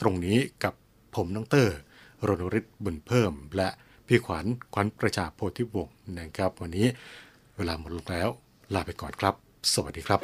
[0.01, 0.75] ตรงนี้กับ
[1.17, 1.77] ผมน้องเตอร์
[2.29, 3.69] รณฤทธิ์บุญเพิ่ม และ
[4.07, 6.87] พี่ขวัญขวัญประชาโพธิวงศ์นะครับ วันนี้
[7.57, 8.29] เวลาหมดลงแล้ว
[8.75, 9.35] ลาไปก่อนครับ
[9.73, 10.21] สวัสดีครับ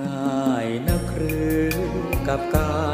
[0.00, 1.68] ง่ายนักหรือ
[2.28, 2.74] กับกา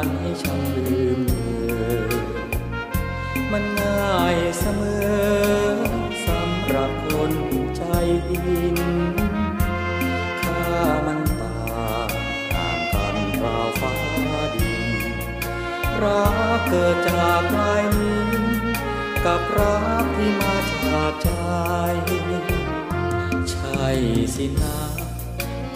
[16.03, 16.25] รั
[16.57, 18.43] กเกิดจากลายลิ้น
[19.25, 21.29] กับรักที่มาจากใจ
[23.49, 23.85] ใช่
[24.35, 24.79] สินะ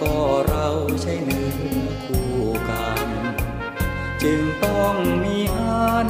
[0.01, 0.15] ก็
[0.47, 0.67] เรา
[1.01, 2.33] ใช่เนื้อคู่
[2.69, 3.07] กัน
[4.21, 6.09] จึงต้องมีอัน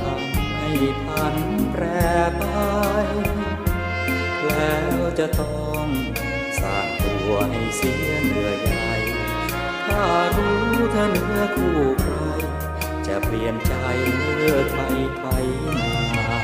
[0.00, 0.70] ทำให้
[1.04, 1.36] พัน
[1.70, 1.82] แปร
[2.38, 2.44] ไป
[4.46, 5.86] แล้วจะต้อง
[6.60, 8.92] สร้างตัวให้เสียเนื่อใหญ่
[9.86, 10.04] ถ้า
[10.36, 10.60] รู้
[10.92, 12.25] เธอเนื้อคู่ใคร
[13.06, 13.74] จะเปลี่ยนใจ
[14.36, 14.80] เลิกไป
[15.18, 15.46] ไทย
[15.76, 16.40] นา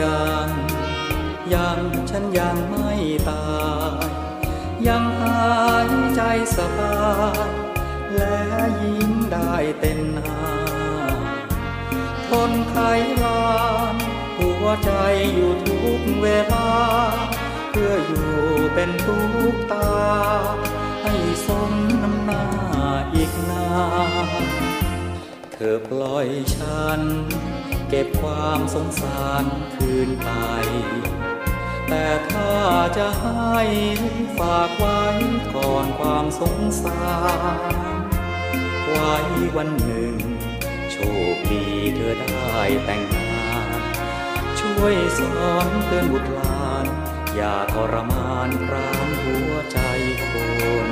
[0.00, 0.48] ยัง
[1.54, 2.90] ยังฉันยังไม่
[3.28, 3.48] ตา
[4.06, 4.10] ย
[4.86, 5.48] ยังหา
[5.86, 6.22] ยใจ
[6.56, 6.96] สบา
[7.48, 7.50] ย
[8.14, 8.38] และ
[8.82, 10.40] ยิ้มได้เต็มหน้า
[12.28, 12.76] ทนไข
[13.22, 13.48] ลา
[13.94, 13.96] น
[14.38, 14.92] หัวใจ
[15.34, 16.70] อยู่ทุกเวลา
[17.70, 18.30] เพื่ออยู่
[18.74, 19.18] เป็นทุ
[19.52, 19.90] กตา
[21.02, 21.14] ให้
[21.46, 21.72] สม
[22.02, 22.44] น้ำหน้า
[23.14, 23.66] อีกนา
[24.07, 24.07] น
[25.62, 27.00] ธอปล่อยฉัน
[27.88, 29.44] เก็บความสงสาร
[29.74, 30.30] คืนไป
[31.88, 32.52] แต่ถ้า
[32.96, 33.58] จะให้
[34.38, 35.02] ฝากไว้
[35.54, 37.08] ก่อนความสงสา
[37.72, 37.74] ร
[38.86, 39.14] ไว้
[39.56, 40.14] วันหนึ่ง
[40.92, 40.96] โช
[41.34, 41.64] คดี
[41.96, 43.80] เธอได้แต่งงาน
[44.60, 46.84] ช่วยสอนเตือนบุตรหลาน
[47.34, 49.78] อย่าทรมานพรานหัวใจ
[50.30, 50.32] ค
[50.88, 50.90] น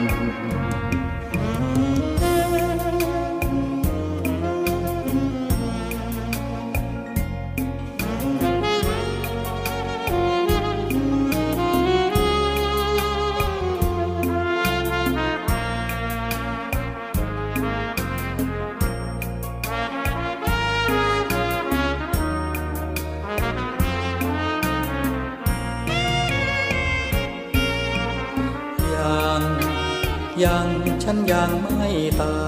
[31.09, 31.89] ฉันยังไม่
[32.23, 32.39] ตา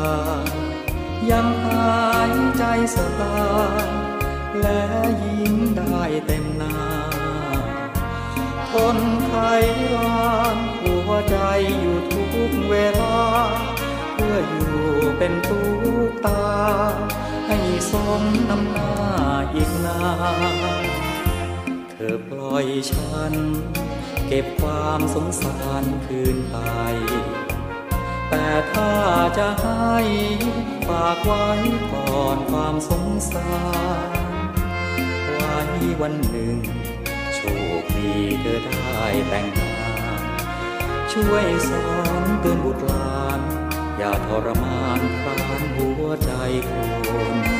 [0.42, 0.46] ย
[1.30, 2.64] ยังหายใจ
[2.96, 3.46] สบา
[3.86, 3.88] ย
[4.60, 4.82] และ
[5.24, 6.78] ยิ้มได้เต็มหน้า
[8.70, 9.32] ทนไข
[9.96, 11.36] ลานหัวใจ
[11.80, 13.18] อยู่ทุกเวลา
[14.14, 14.76] เพื่ออยู่
[15.18, 15.60] เป็นตุ
[16.08, 16.48] กตา
[17.48, 17.58] ให้
[17.90, 18.92] สมน้ำหน้า
[19.54, 20.00] อีกนา
[20.82, 20.84] น
[21.90, 23.34] เธอปล่อยฉัน
[24.26, 26.56] เก็บความสงสารคืนไป
[28.30, 28.92] แต่ถ้า
[29.38, 29.96] จะให้
[30.88, 31.46] ฝากไว้
[31.92, 33.52] ก่อนความสงสา
[34.08, 34.10] ร
[35.34, 35.58] ไว้
[36.00, 36.56] วันหนึ่ง
[37.34, 37.40] โช
[37.80, 39.86] คดีเธอได้แต่งงา
[40.18, 40.22] น
[41.12, 41.88] ช่วยสอ
[42.22, 43.40] นเตือนบุตรหลาน
[43.98, 46.32] อย่าทรมานพรานหัวใจ
[46.68, 46.70] ค
[47.34, 47.57] น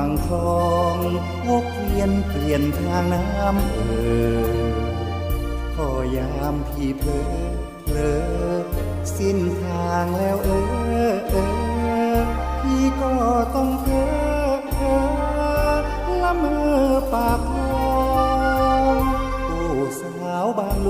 [0.00, 0.98] ฝั่งคลอง
[1.48, 3.78] วกเวียนเปลี่ยนทางน้ำเอ
[4.40, 4.78] อ
[5.74, 7.20] พอยามพี่เพลอ
[7.84, 8.14] เพลอ
[9.16, 10.50] สิ้นทางแล้วเอ
[11.10, 11.34] อเอ
[12.14, 12.16] อ
[12.60, 13.12] พี่ก็
[13.54, 14.04] ต้องเพอ
[14.72, 14.94] เพอ
[16.22, 18.02] ละเมอปากคลอ
[18.94, 18.96] ง
[19.46, 19.62] โอ้
[20.00, 20.88] สาวบางหล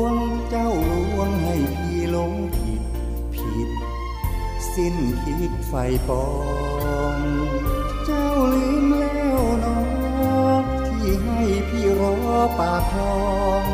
[0.00, 0.14] วง
[0.50, 2.82] เจ้าหลวงให้พี่หลงผิด
[3.34, 3.70] ผิด
[4.74, 5.74] สิ้นคิดไฟ
[6.10, 6.47] ปอง
[11.98, 12.14] รอ
[12.58, 13.18] ปากคลอ
[13.62, 13.64] ง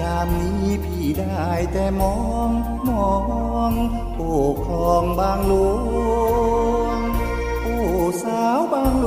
[0.00, 2.16] ยามนี้พี่ได้แต่มอ
[2.48, 2.50] ง
[2.88, 3.12] มอ
[3.70, 3.72] ง
[4.16, 4.32] โอ้
[4.64, 6.98] คลองบางหลวง
[7.62, 7.78] โอ้
[8.22, 9.06] สาวบางหล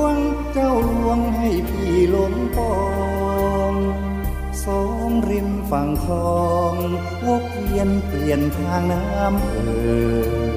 [0.00, 0.16] วง
[0.52, 2.76] เจ้าลวงให้พี่หลงปอ
[3.72, 3.74] ง
[4.64, 6.74] สองริมฝั่งคลอง
[7.26, 9.56] วกเวียนเปลี่ยนทางน้ำเอ
[10.50, 10.52] อ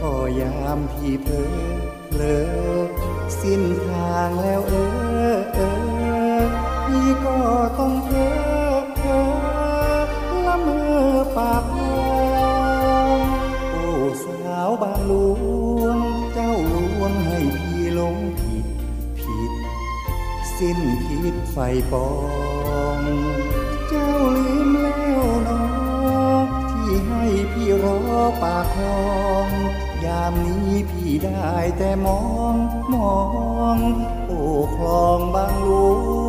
[0.00, 1.44] ก็ยามพี่เพลอ
[2.14, 2.88] เลอ
[3.40, 4.74] สิ้นทางแล้วเอ
[5.32, 5.87] อเออ
[7.24, 7.38] ก็
[7.78, 8.32] ต้องเพลอ
[8.96, 9.20] เพลอ
[10.46, 13.18] ละเมอปากคลอง
[13.70, 13.86] โอ้
[14.24, 15.12] สาวบางหล
[15.80, 15.98] วง
[16.34, 18.66] เจ้าลวงให้พี่หลงผิด
[19.18, 19.52] ผิด
[20.56, 21.56] สิ้นคิดไฟ
[21.92, 22.08] ปอ
[22.98, 23.00] ง
[23.88, 25.62] เจ้าลืมแล้วนอ
[26.70, 27.98] ที่ให้พี่รอ
[28.42, 29.00] ปากคลอ
[29.46, 29.48] ง
[30.04, 32.54] ยามนี้พี่ได้แต่มอง
[32.92, 33.16] มอ
[33.76, 33.78] ง
[34.26, 34.40] โอ้
[34.76, 35.88] คลองบางหลว
[36.26, 36.27] ง